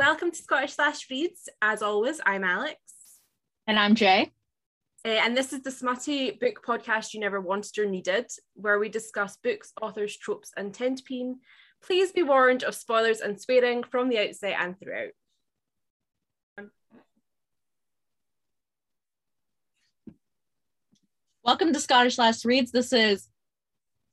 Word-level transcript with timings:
Welcome 0.00 0.30
to 0.30 0.42
Scottish 0.42 0.76
Slash 0.76 1.10
Reads. 1.10 1.50
As 1.60 1.82
always, 1.82 2.22
I'm 2.24 2.42
Alex. 2.42 2.78
And 3.66 3.78
I'm 3.78 3.94
Jay. 3.94 4.32
Uh, 5.04 5.08
and 5.08 5.36
this 5.36 5.52
is 5.52 5.60
the 5.60 5.70
smutty 5.70 6.30
book 6.30 6.64
podcast 6.66 7.12
you 7.12 7.20
never 7.20 7.38
wanted 7.38 7.78
or 7.78 7.84
needed, 7.84 8.24
where 8.54 8.78
we 8.78 8.88
discuss 8.88 9.36
books, 9.36 9.74
authors, 9.82 10.16
tropes, 10.16 10.52
and 10.56 10.72
tenpin. 10.72 11.40
Please 11.82 12.12
be 12.12 12.22
warned 12.22 12.64
of 12.64 12.74
spoilers 12.74 13.20
and 13.20 13.38
swearing 13.38 13.82
from 13.82 14.08
the 14.08 14.18
outset 14.18 14.56
and 14.58 14.74
throughout. 14.80 15.10
Welcome 21.44 21.74
to 21.74 21.78
Scottish 21.78 22.16
Last 22.16 22.46
Reads. 22.46 22.72
This 22.72 22.94
is 22.94 23.28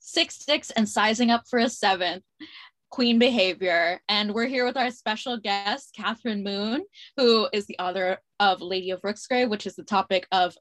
Six 0.00 0.44
Dicks 0.44 0.70
and 0.70 0.86
Sizing 0.86 1.30
Up 1.30 1.44
for 1.48 1.58
a 1.58 1.70
Seventh, 1.70 2.24
Queen 2.90 3.18
Behavior. 3.18 4.00
And 4.08 4.34
we're 4.34 4.46
here 4.46 4.64
with 4.64 4.76
our 4.76 4.90
special 4.90 5.36
guest, 5.38 5.96
Kathryn 5.98 6.42
Moon, 6.42 6.84
who 7.16 7.48
is 7.52 7.66
the 7.66 7.78
author 7.78 8.18
of 8.40 8.60
Lady 8.60 8.90
of 8.90 9.02
Rooksgrave, 9.02 9.48
which 9.48 9.66
is 9.66 9.76
the 9.76 9.84
topic 9.84 10.26
of 10.32 10.54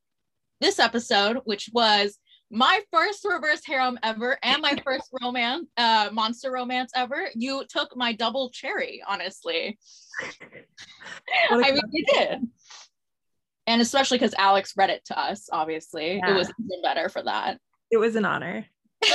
this 0.62 0.80
episode, 0.80 1.40
which 1.45 1.70
was 1.73 2.18
my 2.49 2.80
first 2.91 3.26
reverse 3.26 3.62
harem 3.66 3.99
ever 4.04 4.38
and 4.41 4.62
my 4.62 4.76
first 4.84 5.09
romance, 5.21 5.68
uh, 5.77 6.09
monster 6.12 6.52
romance 6.52 6.91
ever. 6.95 7.30
You 7.35 7.63
took 7.70 7.95
my 7.95 8.13
double 8.13 8.49
cherry, 8.49 9.04
honestly. 9.07 9.77
I 11.52 11.71
mean, 11.71 11.82
you 11.91 12.05
did 12.13 12.48
and 13.68 13.82
especially 13.82 14.18
because 14.18 14.34
Alex 14.38 14.73
read 14.77 14.90
it 14.90 15.04
to 15.05 15.20
us, 15.20 15.49
obviously, 15.52 16.16
yeah. 16.16 16.32
it 16.32 16.34
was 16.34 16.49
even 16.59 16.82
better 16.82 17.09
for 17.09 17.21
that. 17.23 17.59
It 17.91 17.98
was 17.98 18.16
an 18.16 18.26
honor. 18.26 18.66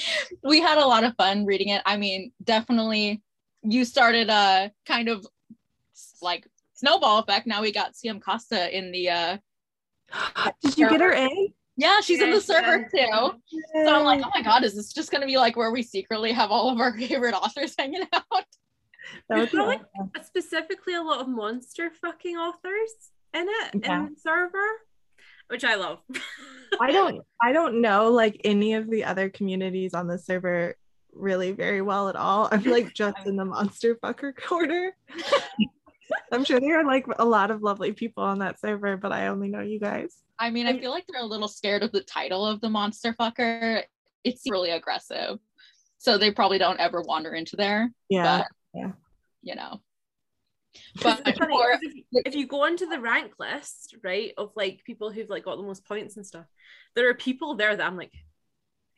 we 0.42 0.60
had 0.60 0.78
a 0.78 0.86
lot 0.86 1.04
of 1.04 1.14
fun 1.16 1.44
reading 1.44 1.68
it. 1.68 1.82
I 1.86 1.96
mean, 1.96 2.32
definitely, 2.42 3.22
you 3.62 3.84
started 3.84 4.28
a 4.30 4.72
kind 4.86 5.08
of 5.08 5.26
like 6.20 6.46
snowball 6.74 7.18
effect. 7.18 7.46
Now 7.46 7.62
we 7.62 7.72
got 7.72 7.96
C.M. 7.96 8.20
Nascota 8.20 8.70
in 8.70 8.92
the. 8.92 9.10
uh 9.10 9.36
Did 10.62 10.78
you 10.78 10.88
get 10.88 11.00
her 11.00 11.12
in? 11.12 11.52
Yeah, 11.76 12.00
she's 12.00 12.20
in 12.20 12.30
the 12.30 12.40
server 12.40 12.88
too. 12.94 12.98
Yay. 12.98 13.84
So 13.86 13.94
I'm 13.94 14.04
like, 14.04 14.20
oh 14.24 14.30
my 14.34 14.42
god, 14.42 14.62
is 14.62 14.74
this 14.74 14.92
just 14.92 15.10
gonna 15.10 15.26
be 15.26 15.38
like 15.38 15.56
where 15.56 15.70
we 15.70 15.82
secretly 15.82 16.32
have 16.32 16.50
all 16.50 16.70
of 16.70 16.80
our 16.80 16.92
favorite 16.98 17.34
authors 17.34 17.74
hanging 17.78 18.02
out? 18.12 18.44
That 19.28 19.38
was 19.38 19.52
like 19.52 19.80
specifically 20.24 20.94
a 20.94 21.02
lot 21.02 21.20
of 21.20 21.28
monster 21.28 21.90
fucking 21.90 22.36
authors 22.36 22.92
in 23.34 23.46
it 23.48 23.82
yeah. 23.82 24.00
in 24.00 24.14
the 24.14 24.20
server, 24.20 24.66
which 25.52 25.64
I 25.64 25.74
love. 25.74 25.98
I 26.80 26.90
don't 26.90 27.20
I 27.40 27.52
don't 27.52 27.82
know 27.82 28.10
like 28.10 28.40
any 28.44 28.72
of 28.72 28.88
the 28.90 29.04
other 29.04 29.28
communities 29.28 29.92
on 29.92 30.06
the 30.06 30.18
server 30.18 30.74
really 31.12 31.52
very 31.52 31.82
well 31.82 32.08
at 32.08 32.16
all. 32.16 32.48
I'm 32.50 32.64
like 32.64 32.94
just 32.94 33.18
in 33.26 33.36
the 33.36 33.44
monster 33.44 33.94
fucker 33.96 34.34
corner. 34.48 34.96
I'm 36.32 36.44
sure 36.44 36.58
there 36.58 36.80
are 36.80 36.86
like 36.86 37.04
a 37.18 37.24
lot 37.24 37.50
of 37.50 37.62
lovely 37.62 37.92
people 37.92 38.24
on 38.24 38.38
that 38.38 38.58
server, 38.58 38.96
but 38.96 39.12
I 39.12 39.26
only 39.26 39.48
know 39.48 39.60
you 39.60 39.78
guys. 39.78 40.16
I 40.38 40.48
mean, 40.48 40.66
I 40.66 40.78
feel 40.78 40.90
like 40.90 41.04
they're 41.06 41.20
a 41.20 41.26
little 41.26 41.48
scared 41.48 41.82
of 41.82 41.92
the 41.92 42.02
title 42.02 42.46
of 42.46 42.62
the 42.62 42.70
monster 42.70 43.12
fucker. 43.12 43.82
It's 44.24 44.50
really 44.50 44.70
aggressive. 44.70 45.38
So 45.98 46.16
they 46.16 46.32
probably 46.32 46.58
don't 46.58 46.80
ever 46.80 47.02
wander 47.02 47.34
into 47.34 47.56
there. 47.56 47.92
Yeah. 48.08 48.38
But, 48.38 48.46
yeah. 48.74 48.92
You 49.42 49.54
know. 49.56 49.82
But 51.02 51.22
if, 51.26 51.92
if 52.26 52.34
you 52.34 52.46
go 52.46 52.64
onto 52.64 52.86
the 52.86 53.00
rank 53.00 53.32
list, 53.38 53.96
right, 54.02 54.32
of 54.36 54.52
like 54.56 54.82
people 54.84 55.10
who've 55.10 55.28
like 55.28 55.44
got 55.44 55.56
the 55.56 55.62
most 55.62 55.84
points 55.84 56.16
and 56.16 56.26
stuff, 56.26 56.46
there 56.94 57.08
are 57.08 57.14
people 57.14 57.56
there 57.56 57.76
that 57.76 57.86
I'm 57.86 57.96
like, 57.96 58.12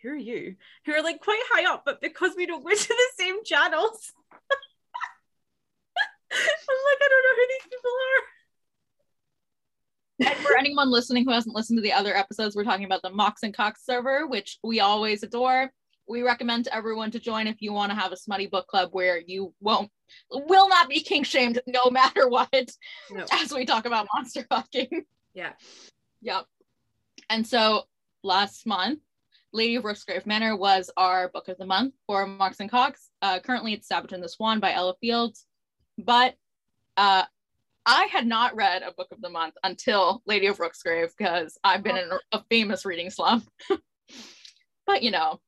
who 0.03 0.11
are 0.11 0.17
you? 0.17 0.57
Who 0.87 0.93
are 0.93 1.03
like 1.03 1.21
quite 1.21 1.43
high 1.51 1.73
up, 1.73 1.83
but 1.85 2.01
because 2.01 2.33
we 2.37 2.47
don't 2.47 2.65
go 2.65 2.71
to 2.75 2.89
the 2.89 3.09
same 3.17 3.45
channels, 3.45 4.13
I'm 6.33 6.39
like, 6.39 7.01
I 7.01 7.09
don't 7.09 7.23
know 7.23 7.37
who 7.37 7.47
these 7.49 7.69
people 7.71 7.91
are. 7.91 8.23
And 10.21 10.47
for 10.47 10.57
anyone 10.57 10.91
listening 10.91 11.25
who 11.25 11.33
hasn't 11.33 11.57
listened 11.57 11.79
to 11.79 11.83
the 11.83 11.93
other 11.93 12.17
episodes, 12.17 12.55
we're 12.55 12.65
talking 12.65 12.85
about 12.85 13.03
the 13.03 13.11
Mox 13.11 13.43
and 13.43 13.55
Cox 13.55 13.85
server, 13.85 14.27
which 14.27 14.59
we 14.63 14.81
always 14.81 15.23
adore 15.23 15.73
we 16.09 16.23
recommend 16.23 16.65
to 16.65 16.75
everyone 16.75 17.11
to 17.11 17.19
join 17.19 17.47
if 17.47 17.61
you 17.61 17.73
want 17.73 17.91
to 17.91 17.99
have 17.99 18.13
a 18.13 18.17
smutty 18.17 18.47
book 18.47 18.67
club 18.67 18.91
where 18.93 19.19
you 19.19 19.55
won't 19.61 19.91
will 20.31 20.69
not 20.69 20.89
be 20.89 21.01
king 21.01 21.23
shamed 21.23 21.61
no 21.67 21.91
matter 21.91 22.29
what 22.29 22.71
no. 23.11 23.25
as 23.33 23.53
we 23.53 23.65
talk 23.65 23.87
about 23.87 24.07
monster 24.15 24.45
fucking. 24.51 25.05
Yeah. 25.35 25.53
Yep 26.23 26.45
and 27.31 27.47
so 27.47 27.85
last 28.23 28.67
month 28.67 29.01
lady 29.53 29.77
of 29.77 29.85
rooksgrave 29.85 30.27
manor 30.27 30.57
was 30.57 30.91
our 30.97 31.29
book 31.29 31.49
of 31.49 31.57
the 31.59 31.67
month 31.67 31.95
for 32.07 32.27
Mox 32.27 32.59
and 32.61 32.71
Cox. 32.71 33.11
Uh, 33.23 33.39
currently 33.39 33.73
it's 33.73 33.87
savage 33.87 34.13
and 34.13 34.23
the 34.23 34.29
swan 34.29 34.59
by 34.59 34.73
ella 34.73 34.95
fields. 35.01 35.47
But 35.97 36.35
uh, 36.97 37.23
I 37.87 38.05
had 38.07 38.27
not 38.27 38.57
read 38.57 38.83
a 38.83 38.93
book 38.93 39.09
of 39.13 39.21
the 39.21 39.31
month 39.31 39.55
until 39.63 40.23
Lady 40.27 40.47
of 40.47 40.59
Rooksgrave 40.59 41.11
because 41.17 41.57
I've 41.63 41.85
been 41.85 41.97
in 41.97 42.11
a 42.33 42.43
famous 42.51 42.85
reading 42.85 43.11
slump. 43.11 43.49
but 44.87 45.05
you 45.05 45.13
know, 45.13 45.41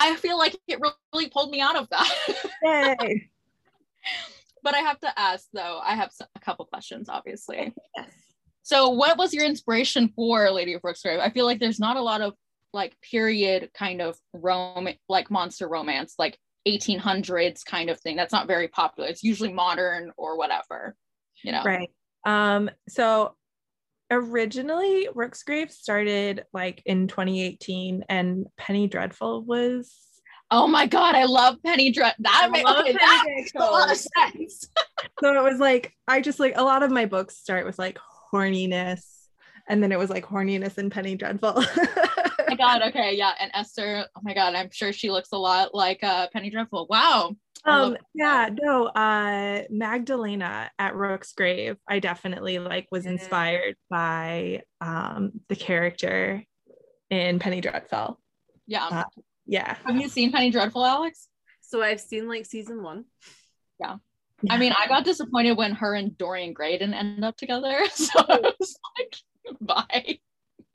I 0.00 0.16
feel 0.16 0.38
like 0.38 0.56
it 0.68 0.80
really 1.12 1.28
pulled 1.28 1.50
me 1.50 1.60
out 1.60 1.76
of 1.76 1.88
that. 1.90 2.12
Yay. 2.62 3.30
but 4.62 4.74
I 4.74 4.78
have 4.78 4.98
to 5.00 5.18
ask 5.18 5.46
though, 5.52 5.80
I 5.84 5.94
have 5.94 6.10
a 6.34 6.40
couple 6.40 6.64
questions, 6.66 7.08
obviously. 7.08 7.72
Yes. 7.96 8.10
So, 8.62 8.88
what 8.88 9.18
was 9.18 9.34
your 9.34 9.44
inspiration 9.44 10.08
for 10.16 10.50
Lady 10.50 10.72
of 10.72 10.82
Rooksgrave? 10.82 11.20
I 11.20 11.30
feel 11.30 11.44
like 11.44 11.60
there's 11.60 11.78
not 11.78 11.96
a 11.96 12.02
lot 12.02 12.22
of 12.22 12.32
like 12.72 12.96
period 13.02 13.70
kind 13.74 14.00
of 14.02 14.18
rom 14.32 14.88
like 15.08 15.30
monster 15.30 15.68
romance, 15.68 16.14
like 16.18 16.38
1800s 16.66 17.64
kind 17.64 17.90
of 17.90 18.00
thing. 18.00 18.16
That's 18.16 18.32
not 18.32 18.46
very 18.46 18.68
popular. 18.68 19.08
It's 19.08 19.22
usually 19.22 19.52
modern 19.52 20.12
or 20.16 20.38
whatever, 20.38 20.96
you 21.42 21.52
know. 21.52 21.62
Right. 21.62 21.90
Um. 22.24 22.70
So 22.88 23.36
originally 24.10 25.08
Rooksgrave 25.14 25.70
started 25.70 26.44
like 26.52 26.82
in 26.84 27.08
2018 27.08 28.04
and 28.08 28.46
Penny 28.56 28.86
Dreadful 28.86 29.42
was 29.42 29.92
Oh 30.50 30.68
my 30.68 30.86
god, 30.86 31.14
I 31.14 31.24
love 31.24 31.56
Penny 31.64 31.90
Dreadful. 31.90 32.22
That, 32.22 32.50
makes, 32.52 32.70
okay, 32.70 32.92
that 32.92 33.24
makes 33.26 33.52
a 33.56 33.58
lot 33.58 33.90
of 33.90 33.96
sense. 33.96 34.68
so 35.20 35.34
it 35.34 35.42
was 35.42 35.58
like 35.58 35.92
I 36.06 36.20
just 36.20 36.38
like 36.38 36.52
a 36.56 36.62
lot 36.62 36.82
of 36.82 36.90
my 36.90 37.06
books 37.06 37.36
start 37.36 37.66
with 37.66 37.78
like 37.78 37.98
horniness 38.32 39.02
and 39.68 39.82
then 39.82 39.90
it 39.90 39.98
was 39.98 40.10
like 40.10 40.26
horniness 40.26 40.78
and 40.78 40.92
Penny 40.92 41.16
Dreadful. 41.16 41.64
oh 42.44 42.50
my 42.50 42.56
god, 42.56 42.82
okay, 42.88 43.14
yeah. 43.16 43.32
And 43.40 43.50
Esther, 43.54 44.06
oh 44.16 44.20
my 44.22 44.34
god, 44.34 44.54
I'm 44.54 44.70
sure 44.70 44.92
she 44.92 45.10
looks 45.10 45.30
a 45.32 45.38
lot 45.38 45.74
like 45.74 46.02
uh 46.02 46.28
Penny 46.32 46.50
Dreadful. 46.50 46.86
Wow. 46.88 47.36
Um 47.64 47.96
yeah, 48.14 48.50
no, 48.52 48.86
uh 48.86 49.62
Magdalena 49.70 50.70
at 50.78 50.94
Rooksgrave, 50.94 51.76
I 51.88 51.98
definitely 51.98 52.58
like 52.58 52.86
was 52.90 53.06
inspired 53.06 53.76
by 53.88 54.62
um 54.80 55.32
the 55.48 55.56
character 55.56 56.44
in 57.10 57.38
Penny 57.38 57.60
Dreadful. 57.60 58.18
Yeah. 58.66 58.86
Uh, 58.90 59.04
yeah. 59.46 59.76
Have 59.84 59.96
you 59.96 60.08
seen 60.08 60.32
Penny 60.32 60.50
Dreadful, 60.50 60.84
Alex? 60.84 61.28
So 61.60 61.82
I've 61.82 62.00
seen 62.00 62.28
like 62.28 62.46
season 62.46 62.82
one. 62.82 63.04
Yeah. 63.80 63.96
yeah. 64.42 64.54
I 64.54 64.58
mean, 64.58 64.72
I 64.72 64.86
got 64.86 65.04
disappointed 65.04 65.56
when 65.56 65.72
her 65.72 65.94
and 65.94 66.16
Dorian 66.16 66.52
Gray 66.52 66.72
didn't 66.72 66.94
end 66.94 67.24
up 67.24 67.36
together. 67.36 67.78
So 67.94 68.20
I 68.20 68.52
was 68.58 68.78
like, 68.98 69.16
bye. 69.60 70.18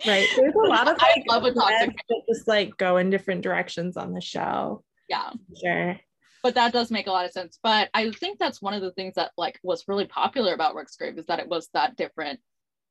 Right. 0.07 0.27
There's 0.35 0.55
a 0.55 0.67
lot 0.67 0.87
of 0.87 0.97
like, 0.97 1.01
I 1.01 1.23
love 1.27 1.43
a 1.43 1.53
toxic 1.53 1.95
that 2.09 2.21
just 2.29 2.47
like 2.47 2.77
go 2.77 2.97
in 2.97 3.09
different 3.09 3.41
directions 3.41 3.97
on 3.97 4.13
the 4.13 4.21
show. 4.21 4.83
Yeah. 5.09 5.31
Sure 5.61 5.99
but 6.41 6.55
that 6.55 6.73
does 6.73 6.91
make 6.91 7.07
a 7.07 7.11
lot 7.11 7.25
of 7.25 7.31
sense. 7.31 7.59
But 7.61 7.89
I 7.93 8.11
think 8.11 8.39
that's 8.39 8.61
one 8.61 8.73
of 8.73 8.81
the 8.81 8.91
things 8.91 9.15
that 9.15 9.31
like 9.37 9.59
was 9.63 9.87
really 9.87 10.05
popular 10.05 10.53
about 10.53 10.75
Rooksgrave 10.75 11.17
is 11.17 11.25
that 11.25 11.39
it 11.39 11.49
was 11.49 11.69
that 11.73 11.97
different 11.97 12.39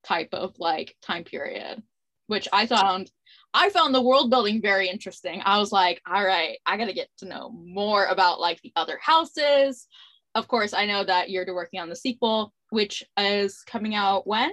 type 0.04 0.28
of 0.32 0.54
like 0.58 0.96
time 1.02 1.24
period, 1.24 1.82
which 2.26 2.48
I 2.52 2.66
found 2.66 3.10
I 3.54 3.70
found 3.70 3.94
the 3.94 4.02
world 4.02 4.30
building 4.30 4.60
very 4.60 4.88
interesting. 4.88 5.40
I 5.44 5.58
was 5.58 5.72
like, 5.72 6.00
all 6.06 6.24
right, 6.24 6.58
I 6.66 6.76
gotta 6.76 6.92
get 6.92 7.08
to 7.18 7.26
know 7.26 7.50
more 7.50 8.04
about 8.06 8.40
like 8.40 8.60
the 8.62 8.72
other 8.76 8.98
houses. 9.00 9.86
Of 10.34 10.46
course, 10.46 10.74
I 10.74 10.86
know 10.86 11.04
that 11.04 11.30
you're 11.30 11.46
working 11.54 11.80
on 11.80 11.88
the 11.88 11.96
sequel, 11.96 12.52
which 12.70 13.02
is 13.16 13.62
coming 13.62 13.94
out 13.94 14.26
when? 14.26 14.50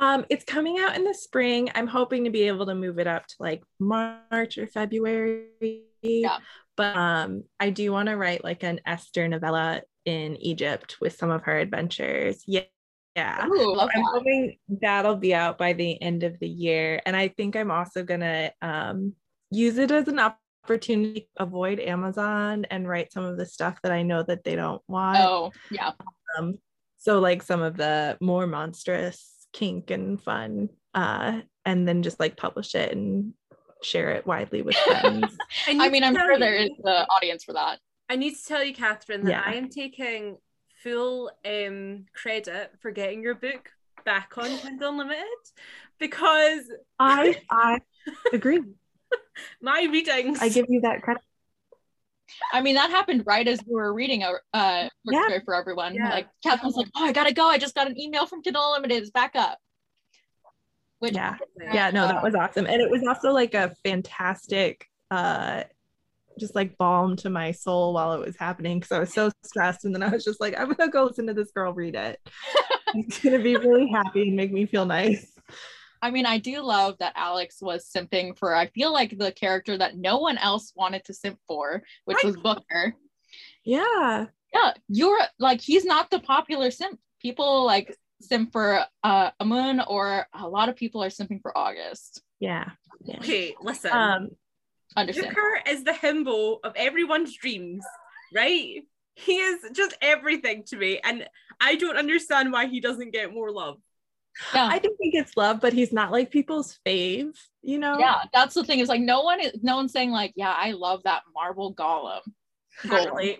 Um, 0.00 0.24
it's 0.28 0.44
coming 0.44 0.78
out 0.78 0.96
in 0.96 1.04
the 1.04 1.14
spring. 1.14 1.70
I'm 1.74 1.86
hoping 1.86 2.24
to 2.24 2.30
be 2.30 2.42
able 2.42 2.66
to 2.66 2.74
move 2.74 2.98
it 2.98 3.06
up 3.06 3.26
to 3.26 3.34
like 3.40 3.62
March 3.80 4.58
or 4.58 4.66
February. 4.66 5.84
Yeah. 6.02 6.38
But 6.76 6.96
um, 6.96 7.44
I 7.58 7.70
do 7.70 7.90
want 7.90 8.08
to 8.08 8.16
write 8.16 8.44
like 8.44 8.62
an 8.62 8.80
Esther 8.86 9.26
novella 9.26 9.82
in 10.04 10.36
Egypt 10.36 10.96
with 11.00 11.16
some 11.16 11.30
of 11.30 11.42
her 11.42 11.58
adventures. 11.58 12.42
Yeah. 12.46 12.62
Yeah. 13.16 13.48
Ooh, 13.48 13.80
I'm 13.80 13.88
that. 13.88 14.10
hoping 14.12 14.58
that'll 14.68 15.16
be 15.16 15.34
out 15.34 15.58
by 15.58 15.72
the 15.72 16.00
end 16.00 16.22
of 16.22 16.38
the 16.38 16.48
year. 16.48 17.00
And 17.04 17.16
I 17.16 17.28
think 17.28 17.56
I'm 17.56 17.72
also 17.72 18.04
gonna 18.04 18.52
um, 18.62 19.14
use 19.50 19.76
it 19.78 19.90
as 19.90 20.06
an 20.06 20.20
opportunity 20.20 21.22
to 21.22 21.42
avoid 21.42 21.80
Amazon 21.80 22.64
and 22.70 22.88
write 22.88 23.12
some 23.12 23.24
of 23.24 23.36
the 23.36 23.46
stuff 23.46 23.80
that 23.82 23.90
I 23.90 24.02
know 24.02 24.22
that 24.22 24.44
they 24.44 24.54
don't 24.54 24.82
want. 24.86 25.18
Oh, 25.18 25.50
yeah. 25.68 25.92
Um, 26.38 26.58
so 26.98 27.18
like 27.18 27.42
some 27.42 27.60
of 27.60 27.76
the 27.76 28.16
more 28.20 28.46
monstrous 28.46 29.37
kink 29.52 29.90
and 29.90 30.20
fun 30.20 30.68
uh, 30.94 31.40
and 31.64 31.86
then 31.86 32.02
just 32.02 32.20
like 32.20 32.36
publish 32.36 32.74
it 32.74 32.92
and 32.92 33.32
share 33.82 34.10
it 34.10 34.26
widely 34.26 34.62
with 34.62 34.76
friends. 34.86 35.36
I 35.66 35.88
mean, 35.88 36.04
I'm 36.04 36.14
sure 36.14 36.38
there 36.38 36.54
is 36.54 36.70
the 36.82 37.06
audience 37.08 37.44
for 37.44 37.52
that. 37.52 37.78
I 38.08 38.16
need 38.16 38.34
to 38.36 38.44
tell 38.44 38.64
you, 38.64 38.74
Kathryn, 38.74 39.24
that 39.24 39.30
yeah. 39.30 39.42
I 39.44 39.54
am 39.54 39.68
taking 39.68 40.38
full 40.82 41.30
um, 41.44 42.06
credit 42.14 42.72
for 42.80 42.90
getting 42.90 43.22
your 43.22 43.34
book 43.34 43.70
back 44.04 44.38
on 44.38 44.56
Kindle 44.58 44.90
Unlimited 44.90 45.24
because 45.98 46.62
I 46.98 47.40
I 47.50 47.80
agree. 48.32 48.60
my 49.60 49.86
readings. 49.90 50.38
I 50.40 50.48
give 50.48 50.66
you 50.68 50.80
that 50.82 51.02
credit. 51.02 51.22
I 52.52 52.60
mean, 52.60 52.74
that 52.74 52.90
happened 52.90 53.24
right 53.26 53.46
as 53.46 53.60
we 53.66 53.74
were 53.74 53.92
reading 53.92 54.22
a 54.22 54.34
uh, 54.54 54.88
yeah. 55.04 55.38
for 55.44 55.54
everyone. 55.54 55.94
Yeah. 55.94 56.10
Like 56.10 56.28
Kathryn's 56.44 56.76
like, 56.76 56.88
"Oh, 56.96 57.04
I 57.04 57.12
gotta 57.12 57.32
go! 57.32 57.46
I 57.46 57.58
just 57.58 57.74
got 57.74 57.86
an 57.86 57.98
email 57.98 58.26
from 58.26 58.42
Kindle 58.42 58.62
Unlimited. 58.66 59.02
It's 59.02 59.10
back 59.10 59.34
up." 59.34 59.58
Which, 60.98 61.14
yeah, 61.14 61.36
yeah, 61.72 61.90
no, 61.90 62.08
that 62.08 62.22
was 62.22 62.34
awesome, 62.34 62.66
and 62.66 62.82
it 62.82 62.90
was 62.90 63.04
also 63.06 63.30
like 63.30 63.54
a 63.54 63.72
fantastic, 63.84 64.86
uh, 65.12 65.62
just 66.40 66.56
like 66.56 66.76
balm 66.76 67.14
to 67.18 67.30
my 67.30 67.52
soul 67.52 67.94
while 67.94 68.14
it 68.14 68.20
was 68.20 68.36
happening 68.36 68.80
because 68.80 68.92
I 68.92 68.98
was 68.98 69.12
so 69.12 69.30
stressed, 69.44 69.84
and 69.84 69.94
then 69.94 70.02
I 70.02 70.08
was 70.08 70.24
just 70.24 70.40
like, 70.40 70.58
"I'm 70.58 70.72
gonna 70.72 70.90
go 70.90 71.04
listen 71.04 71.28
to 71.28 71.34
this 71.34 71.52
girl 71.52 71.72
read 71.72 71.94
it. 71.94 72.20
it's 72.94 73.20
gonna 73.20 73.38
be 73.38 73.56
really 73.56 73.88
happy 73.88 74.28
and 74.28 74.36
make 74.36 74.52
me 74.52 74.66
feel 74.66 74.86
nice." 74.86 75.32
I 76.00 76.10
mean, 76.10 76.26
I 76.26 76.38
do 76.38 76.60
love 76.62 76.96
that 76.98 77.12
Alex 77.16 77.58
was 77.60 77.88
simping 77.88 78.36
for, 78.38 78.54
I 78.54 78.66
feel 78.66 78.92
like 78.92 79.16
the 79.16 79.32
character 79.32 79.76
that 79.76 79.96
no 79.96 80.18
one 80.18 80.38
else 80.38 80.72
wanted 80.76 81.04
to 81.06 81.14
simp 81.14 81.38
for, 81.46 81.82
which 82.04 82.22
was 82.24 82.36
Booker. 82.36 82.94
Yeah. 83.64 84.26
Yeah. 84.54 84.72
You're 84.88 85.20
like, 85.38 85.60
he's 85.60 85.84
not 85.84 86.10
the 86.10 86.20
popular 86.20 86.70
simp. 86.70 86.98
People 87.20 87.64
like 87.66 87.96
simp 88.20 88.52
for 88.52 88.84
uh, 89.02 89.30
moon, 89.44 89.80
or 89.80 90.26
a 90.32 90.48
lot 90.48 90.68
of 90.68 90.76
people 90.76 91.02
are 91.02 91.08
simping 91.08 91.42
for 91.42 91.56
August. 91.56 92.22
Yeah. 92.40 92.70
yeah. 93.04 93.18
Okay, 93.18 93.54
listen. 93.60 93.92
Um, 93.92 94.28
Understand. 94.96 95.28
Booker 95.28 95.60
is 95.68 95.84
the 95.84 95.92
himbo 95.92 96.58
of 96.64 96.72
everyone's 96.74 97.36
dreams, 97.36 97.84
right? 98.34 98.82
He 99.14 99.36
is 99.36 99.64
just 99.74 99.96
everything 100.00 100.64
to 100.68 100.76
me. 100.76 101.00
And 101.04 101.28
I 101.60 101.76
don't 101.76 101.96
understand 101.96 102.52
why 102.52 102.66
he 102.66 102.80
doesn't 102.80 103.12
get 103.12 103.32
more 103.32 103.50
love. 103.50 103.78
Yeah. 104.54 104.68
I 104.70 104.78
think 104.78 104.96
he 105.00 105.10
gets 105.10 105.36
love, 105.36 105.60
but 105.60 105.72
he's 105.72 105.92
not 105.92 106.12
like 106.12 106.30
people's 106.30 106.78
fave, 106.86 107.36
you 107.62 107.78
know? 107.78 107.98
Yeah, 107.98 108.22
that's 108.32 108.54
the 108.54 108.64
thing. 108.64 108.78
Is 108.78 108.88
like 108.88 109.00
no 109.00 109.22
one 109.22 109.40
is 109.40 109.52
no 109.62 109.76
one's 109.76 109.92
saying 109.92 110.10
like, 110.10 110.32
yeah, 110.36 110.54
I 110.56 110.72
love 110.72 111.02
that 111.04 111.22
marble 111.34 111.74
golem. 111.74 112.20
Golem. 112.84 113.38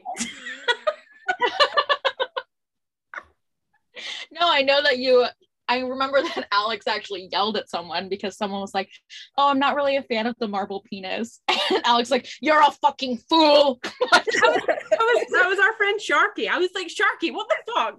no, 4.33 4.41
I 4.43 4.63
know 4.63 4.83
that 4.83 4.99
you 4.99 5.27
I 5.69 5.81
remember 5.81 6.23
that 6.23 6.49
Alex 6.53 6.87
actually 6.87 7.29
yelled 7.31 7.57
at 7.57 7.69
someone 7.69 8.09
because 8.09 8.37
someone 8.37 8.61
was 8.61 8.75
like, 8.75 8.91
"Oh, 9.37 9.51
I'm 9.51 9.59
not 9.59 9.77
really 9.77 9.97
a 9.97 10.03
fan 10.03 10.27
of 10.27 10.35
the 10.39 10.49
marble 10.49 10.83
penis," 10.89 11.41
and 11.49 11.83
Alex 11.85 12.11
like, 12.11 12.27
"You're 12.41 12.61
a 12.61 12.71
fucking 12.71 13.19
fool." 13.29 13.79
that, 13.83 14.25
was, 14.27 14.63
that, 14.67 14.99
was, 14.99 15.27
that 15.33 15.49
was 15.49 15.59
our 15.59 15.75
friend 15.75 16.01
Sharky. 16.01 16.49
I 16.49 16.59
was 16.59 16.71
like, 16.75 16.89
"Sharky, 16.89 17.33
what 17.33 17.49
the 17.49 17.73
fuck?" 17.73 17.97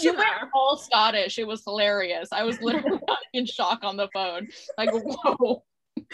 You 0.00 0.14
went 0.14 0.28
all 0.54 0.76
Scottish. 0.76 1.38
It 1.38 1.46
was 1.46 1.62
hilarious. 1.64 2.28
I 2.32 2.44
was 2.44 2.60
literally 2.60 3.00
in 3.32 3.46
shock 3.46 3.80
on 3.82 3.96
the 3.96 4.08
phone. 4.12 4.48
Like, 4.76 4.90
whoa. 4.92 5.64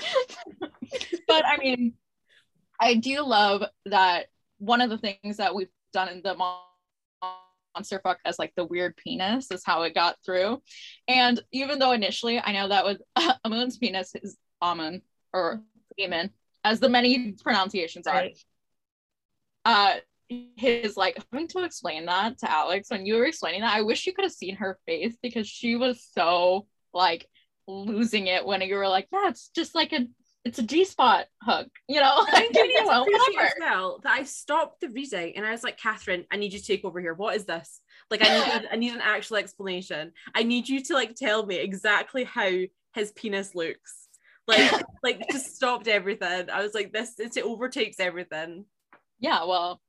but 1.29 1.47
I 1.47 1.57
mean, 1.59 1.95
I 2.81 2.95
do 2.95 3.21
love 3.23 3.65
that 3.87 4.27
one 4.59 4.81
of 4.81 4.91
the 4.91 4.99
things 4.99 5.37
that 5.37 5.55
we've 5.55 5.69
done 5.93 6.09
in 6.09 6.23
the 6.23 6.35
monster 6.35 8.01
fuck 8.03 8.19
as 8.25 8.39
like 8.39 8.53
the 8.57 8.65
weird 8.65 8.97
penis 8.97 9.51
is 9.51 9.63
how 9.65 9.83
it 9.83 9.95
got 9.95 10.17
through. 10.25 10.63
And 11.09 11.41
even 11.53 11.79
though 11.79 11.93
initially 11.93 12.41
I 12.41 12.53
know 12.53 12.69
that 12.69 12.85
was 12.85 12.99
Amun's 13.45 13.79
penis 13.79 14.15
is 14.15 14.37
Amun 14.61 15.03
or 15.33 15.63
Amen, 16.01 16.31
as 16.65 16.81
the 16.81 16.89
many 16.89 17.33
pronunciations 17.33 18.07
are. 18.07 18.15
Right. 18.15 18.39
Uh 19.65 19.97
his 20.29 20.97
like 20.97 21.23
having 21.33 21.49
to 21.49 21.65
explain 21.65 22.07
that 22.07 22.39
to 22.39 22.51
Alex 22.51 22.91
when 22.91 23.07
you 23.07 23.17
were 23.17 23.27
explaining 23.27 23.61
that. 23.61 23.75
I 23.75 23.83
wish 23.83 24.07
you 24.07 24.13
could 24.13 24.25
have 24.25 24.33
seen 24.33 24.57
her 24.57 24.79
face 24.87 25.17
because 25.23 25.47
she 25.47 25.77
was 25.77 26.07
so 26.13 26.67
like 26.93 27.29
losing 27.67 28.27
it 28.27 28.45
when 28.45 28.61
you 28.63 28.75
were 28.75 28.89
like, 28.89 29.09
yeah, 29.13 29.29
it's 29.29 29.49
just 29.49 29.75
like 29.75 29.93
a 29.93 30.07
it's 30.45 30.59
a 30.59 30.63
G 30.63 30.85
spot 30.85 31.27
hook, 31.41 31.69
you 31.89 32.01
know. 32.01 32.27
Like, 32.33 32.51
you 32.55 32.85
know, 32.85 33.05
well 33.59 34.01
that 34.03 34.19
I 34.19 34.25
stopped 34.25 34.81
the 34.81 34.89
reading 34.91 35.37
and 35.37 35.47
I 35.47 35.51
was 35.51 35.65
like, 35.65 35.81
Kathryn, 35.81 36.27
I 36.31 36.37
need 36.37 36.53
you 36.53 36.59
to 36.59 36.65
take 36.65 36.85
over 36.85 37.01
here. 37.01 37.15
What 37.15 37.37
is 37.37 37.47
this? 37.47 37.81
Like, 38.11 38.21
I 38.23 38.61
need 38.61 38.69
I 38.73 38.77
need 38.77 38.95
an 38.95 39.01
actual 39.01 39.39
explanation. 39.39 40.13
I 40.35 40.43
need 40.43 40.69
you 40.69 40.83
to 40.85 40.95
like 40.95 41.15
tell 41.15 41.47
me 41.47 41.57
exactly 41.57 42.25
how 42.25 42.51
his 42.93 43.13
penis 43.13 43.55
looks. 43.55 44.09
Like, 44.47 44.71
like 45.03 45.27
just 45.31 45.57
stopped 45.57 45.89
everything. 45.89 46.51
I 46.51 46.63
was 46.63 46.75
like, 46.75 46.93
this 46.93 47.15
it 47.19 47.39
overtakes 47.39 47.99
everything. 47.99 48.67
Yeah, 49.19 49.45
well, 49.45 49.81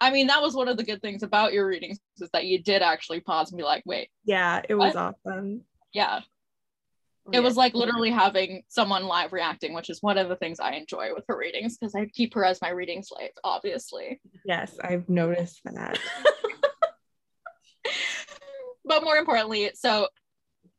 I 0.00 0.10
mean, 0.10 0.28
that 0.28 0.40
was 0.40 0.54
one 0.54 0.68
of 0.68 0.76
the 0.78 0.84
good 0.84 1.02
things 1.02 1.22
about 1.22 1.52
your 1.52 1.66
readings 1.66 1.98
is 2.18 2.30
that 2.32 2.46
you 2.46 2.62
did 2.62 2.80
actually 2.80 3.20
pause 3.20 3.50
and 3.50 3.58
be 3.58 3.64
like, 3.64 3.82
wait. 3.84 4.08
Yeah, 4.24 4.62
it 4.66 4.74
was 4.74 4.94
what? 4.94 5.14
awesome. 5.26 5.62
Yeah. 5.92 6.20
It 7.32 7.34
yeah. 7.34 7.40
was 7.40 7.56
like 7.56 7.74
literally 7.74 8.10
having 8.10 8.62
someone 8.68 9.04
live 9.04 9.32
reacting, 9.32 9.74
which 9.74 9.90
is 9.90 10.02
one 10.02 10.16
of 10.16 10.28
the 10.28 10.36
things 10.36 10.58
I 10.58 10.72
enjoy 10.72 11.10
with 11.14 11.24
her 11.28 11.36
readings 11.36 11.76
because 11.76 11.94
I 11.94 12.06
keep 12.06 12.34
her 12.34 12.44
as 12.44 12.62
my 12.62 12.70
reading 12.70 13.02
slave, 13.02 13.30
obviously. 13.44 14.20
Yes, 14.44 14.78
I've 14.82 15.08
noticed 15.08 15.60
that. 15.64 15.98
but 18.84 19.04
more 19.04 19.16
importantly, 19.16 19.70
so 19.74 20.08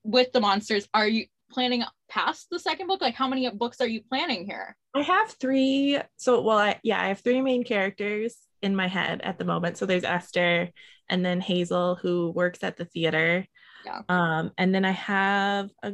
with 0.04 0.32
the 0.32 0.42
monsters, 0.42 0.88
are 0.96 1.08
you 1.08 1.28
planning 1.52 1.84
past 2.10 2.48
the 2.50 2.60
second 2.60 2.88
book? 2.88 3.02
Like, 3.02 3.16
how 3.16 3.28
many 3.28 3.48
books 3.52 3.80
are 3.80 3.88
you 3.88 4.02
planning 4.02 4.46
here? 4.46 4.76
I 4.96 5.04
have 5.04 5.30
three. 5.40 6.00
So, 6.18 6.42
well, 6.42 6.58
I, 6.58 6.80
yeah, 6.84 7.02
I 7.02 7.10
have 7.10 7.20
three 7.20 7.42
main 7.42 7.64
characters 7.64 8.36
in 8.62 8.76
my 8.76 8.88
head 8.88 9.22
at 9.24 9.38
the 9.38 9.46
moment. 9.46 9.78
So 9.78 9.86
there's 9.86 10.04
Esther 10.04 10.70
and 11.10 11.26
then 11.26 11.42
Hazel 11.42 11.96
who 11.96 12.32
works 12.32 12.64
at 12.64 12.78
the 12.78 12.86
theater. 12.86 13.46
Yeah. 13.86 14.02
Um, 14.10 14.52
and 14.58 14.74
then 14.74 14.86
I 14.86 14.92
have 14.92 15.70
a 15.84 15.94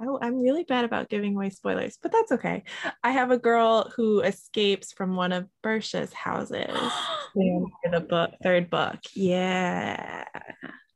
Oh, 0.00 0.16
I'm 0.22 0.40
really 0.40 0.62
bad 0.62 0.84
about 0.84 1.08
giving 1.08 1.34
away 1.34 1.50
spoilers, 1.50 1.98
but 2.00 2.12
that's 2.12 2.30
okay. 2.30 2.62
I 3.02 3.10
have 3.10 3.32
a 3.32 3.38
girl 3.38 3.90
who 3.96 4.20
escapes 4.20 4.92
from 4.92 5.16
one 5.16 5.32
of 5.32 5.48
Bersha's 5.64 6.12
houses 6.12 6.92
in 7.34 7.66
the 7.90 8.00
book, 8.00 8.30
third 8.40 8.70
book. 8.70 9.00
Yeah. 9.14 10.24